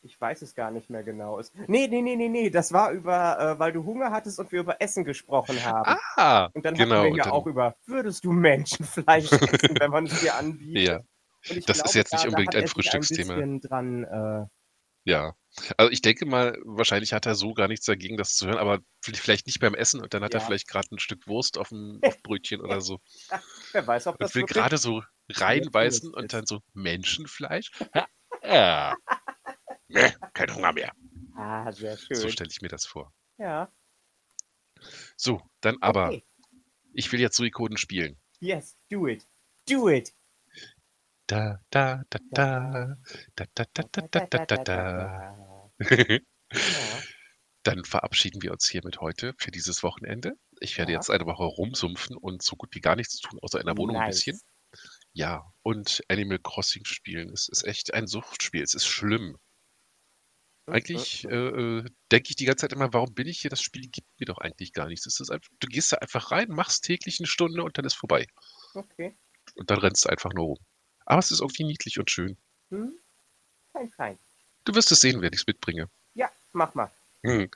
Ich 0.03 0.19
weiß 0.19 0.41
es 0.41 0.55
gar 0.55 0.71
nicht 0.71 0.89
mehr 0.89 1.03
genau. 1.03 1.39
Es- 1.39 1.51
Nee, 1.67 1.87
nee, 1.87 2.01
nee, 2.01 2.15
nee, 2.15 2.27
nee. 2.27 2.49
Das 2.49 2.73
war 2.73 2.91
über, 2.91 3.39
äh, 3.39 3.59
weil 3.59 3.71
du 3.71 3.83
Hunger 3.85 4.11
hattest 4.11 4.39
und 4.39 4.51
wir 4.51 4.61
über 4.61 4.81
Essen 4.81 5.03
gesprochen 5.05 5.63
haben. 5.63 5.95
Ah, 6.15 6.49
und 6.53 6.65
dann 6.65 6.73
genau. 6.75 7.03
hatten 7.03 7.15
wir 7.15 7.23
ja 7.25 7.31
auch 7.31 7.45
über, 7.45 7.75
würdest 7.85 8.25
du 8.25 8.31
Menschenfleisch 8.31 9.31
essen, 9.31 9.79
wenn 9.79 9.91
man 9.91 10.05
es 10.07 10.19
dir 10.19 10.33
anbietet? 10.35 10.87
Ja, 10.87 10.99
ich 11.55 11.65
das 11.65 11.81
ist 11.83 11.93
jetzt 11.93 12.13
nicht 12.13 12.23
da- 12.23 12.29
da 12.29 12.29
unbedingt 12.29 12.55
hat 12.55 12.61
ein 12.61 12.63
er 12.63 12.67
Frühstücksthema. 12.69 13.35
Ein 13.35 13.61
dran, 13.61 14.03
äh, 14.05 14.45
ja. 15.03 15.33
Also 15.77 15.91
ich 15.91 16.01
denke 16.01 16.25
mal, 16.25 16.57
wahrscheinlich 16.63 17.13
hat 17.13 17.25
er 17.25 17.35
so 17.35 17.53
gar 17.53 17.67
nichts 17.67 17.85
dagegen, 17.85 18.17
das 18.17 18.35
zu 18.35 18.47
hören, 18.47 18.57
aber 18.57 18.79
vielleicht 19.03 19.45
nicht 19.47 19.59
beim 19.59 19.73
Essen 19.75 20.01
und 20.01 20.13
dann 20.13 20.23
hat 20.23 20.33
er 20.33 20.39
Ja. 20.39 20.45
vielleicht 20.45 20.67
gerade 20.67 20.87
ein 20.91 20.99
Stück 20.99 21.27
Wurst 21.27 21.57
auf 21.57 21.69
dem 21.69 21.99
auf 22.03 22.23
Brötchen 22.23 22.61
oder 22.61 22.81
so. 22.81 22.99
wer 23.73 23.85
weiß, 23.85 24.07
ob 24.07 24.17
das 24.17 24.29
Und 24.31 24.35
will 24.35 24.41
wirklich... 24.43 24.57
gerade 24.57 24.77
so 24.77 25.03
reinbeißen 25.29 26.09
ist. 26.09 26.15
und 26.15 26.33
dann 26.33 26.45
so 26.47 26.59
Menschenfleisch? 26.73 27.71
Ja. 28.43 28.95
Nee, 29.93 30.13
kein 30.33 30.53
Hunger 30.53 30.73
mehr. 30.73 30.93
Ah, 31.35 31.71
sehr 31.71 31.97
schön. 31.97 32.17
So 32.17 32.29
stelle 32.29 32.49
ich 32.49 32.61
mir 32.61 32.69
das 32.69 32.85
vor. 32.85 33.13
Ja. 33.37 33.71
So, 35.15 35.41
dann 35.61 35.77
aber. 35.81 36.09
Okay. 36.09 36.23
Ich 36.93 37.11
will 37.11 37.21
jetzt 37.21 37.37
Suikoden 37.37 37.77
spielen. 37.77 38.19
Yes, 38.39 38.77
do 38.89 39.07
it. 39.07 39.27
Do 39.69 39.89
it. 39.89 40.13
Da, 41.27 41.61
da, 41.69 42.03
da, 42.09 42.19
da. 42.31 42.97
Da, 43.35 43.45
da, 43.53 43.65
da, 43.73 43.83
da, 43.91 44.01
da, 44.01 44.25
da, 44.25 44.45
da, 44.45 44.57
da. 44.57 45.71
Genau. 45.79 46.19
Dann 47.63 47.85
verabschieden 47.85 48.41
wir 48.41 48.51
uns 48.51 48.67
hiermit 48.67 48.99
heute 48.99 49.35
für 49.37 49.51
dieses 49.51 49.83
Wochenende. 49.83 50.33
Ich 50.59 50.77
werde 50.77 50.93
ja. 50.93 50.97
jetzt 50.97 51.11
eine 51.11 51.25
Woche 51.27 51.43
rumsumpfen 51.43 52.17
und 52.17 52.41
so 52.41 52.55
gut 52.55 52.73
wie 52.73 52.81
gar 52.81 52.95
nichts 52.95 53.19
tun, 53.19 53.39
außer 53.41 53.59
in 53.59 53.67
der 53.67 53.77
Wohnung 53.77 53.95
nice. 53.97 54.03
ein 54.03 54.09
bisschen. 54.09 54.39
Ja, 55.13 55.53
und 55.61 56.03
Animal 56.07 56.39
Crossing 56.39 56.85
spielen. 56.85 57.31
Es 57.31 57.47
ist 57.49 57.63
echt 57.63 57.93
ein 57.93 58.07
Suchtspiel. 58.07 58.63
Es 58.63 58.73
ist 58.73 58.87
schlimm. 58.87 59.37
Eigentlich 60.67 61.25
äh, 61.25 61.29
äh, 61.29 61.85
denke 62.11 62.29
ich 62.29 62.35
die 62.35 62.45
ganze 62.45 62.61
Zeit 62.61 62.73
immer, 62.73 62.93
warum 62.93 63.13
bin 63.13 63.27
ich 63.27 63.39
hier? 63.39 63.49
Das 63.49 63.61
Spiel 63.61 63.89
gibt 63.89 64.07
mir 64.19 64.25
doch 64.25 64.37
eigentlich 64.37 64.73
gar 64.73 64.87
nichts. 64.87 65.19
Einfach, 65.31 65.49
du 65.59 65.67
gehst 65.67 65.91
da 65.91 65.97
einfach 65.97 66.31
rein, 66.31 66.49
machst 66.49 66.83
täglich 66.83 67.19
eine 67.19 67.27
Stunde 67.27 67.63
und 67.63 67.77
dann 67.77 67.85
ist 67.85 67.95
vorbei. 67.95 68.27
Okay. 68.73 69.17
Und 69.55 69.69
dann 69.69 69.79
rennst 69.79 70.05
du 70.05 70.09
einfach 70.09 70.31
nur 70.33 70.45
rum. 70.45 70.59
Aber 71.05 71.19
es 71.19 71.31
ist 71.31 71.41
irgendwie 71.41 71.63
niedlich 71.63 71.99
und 71.99 72.09
schön. 72.09 72.37
Hm? 72.69 72.93
Fein, 73.73 73.89
fein. 73.89 74.19
Du 74.63 74.75
wirst 74.75 74.91
es 74.91 75.01
sehen, 75.01 75.21
wenn 75.21 75.33
ich 75.33 75.41
es 75.41 75.47
mitbringe. 75.47 75.89
Ja, 76.13 76.29
mach 76.53 76.73
mal. 76.75 76.91
Hm. 77.23 77.49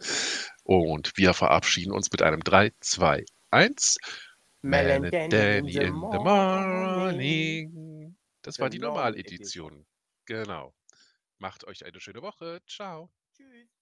Und 0.64 1.16
wir 1.16 1.34
verabschieden 1.34 1.92
uns 1.92 2.12
mit 2.12 2.22
einem 2.22 2.42
3, 2.42 2.72
2, 2.80 3.24
1. 3.52 3.98
Mel 4.62 4.92
and 4.92 5.02
Mel 5.04 5.22
and 5.22 5.34
Danny 5.34 5.74
Danny 5.74 5.88
in 5.88 5.94
the 5.94 6.20
morning. 6.20 8.18
Das 8.42 8.60
war 8.60 8.72
The 8.72 8.78
die 8.78 8.82
long 8.84 8.96
Normaledition. 8.96 9.86
Genau. 10.26 10.74
Macht 11.40 11.64
euch 11.66 11.86
eine 11.86 12.00
schöne 12.00 12.22
Woche. 12.22 12.62
Ciao. 12.68 13.10
Tschüss. 13.34 13.75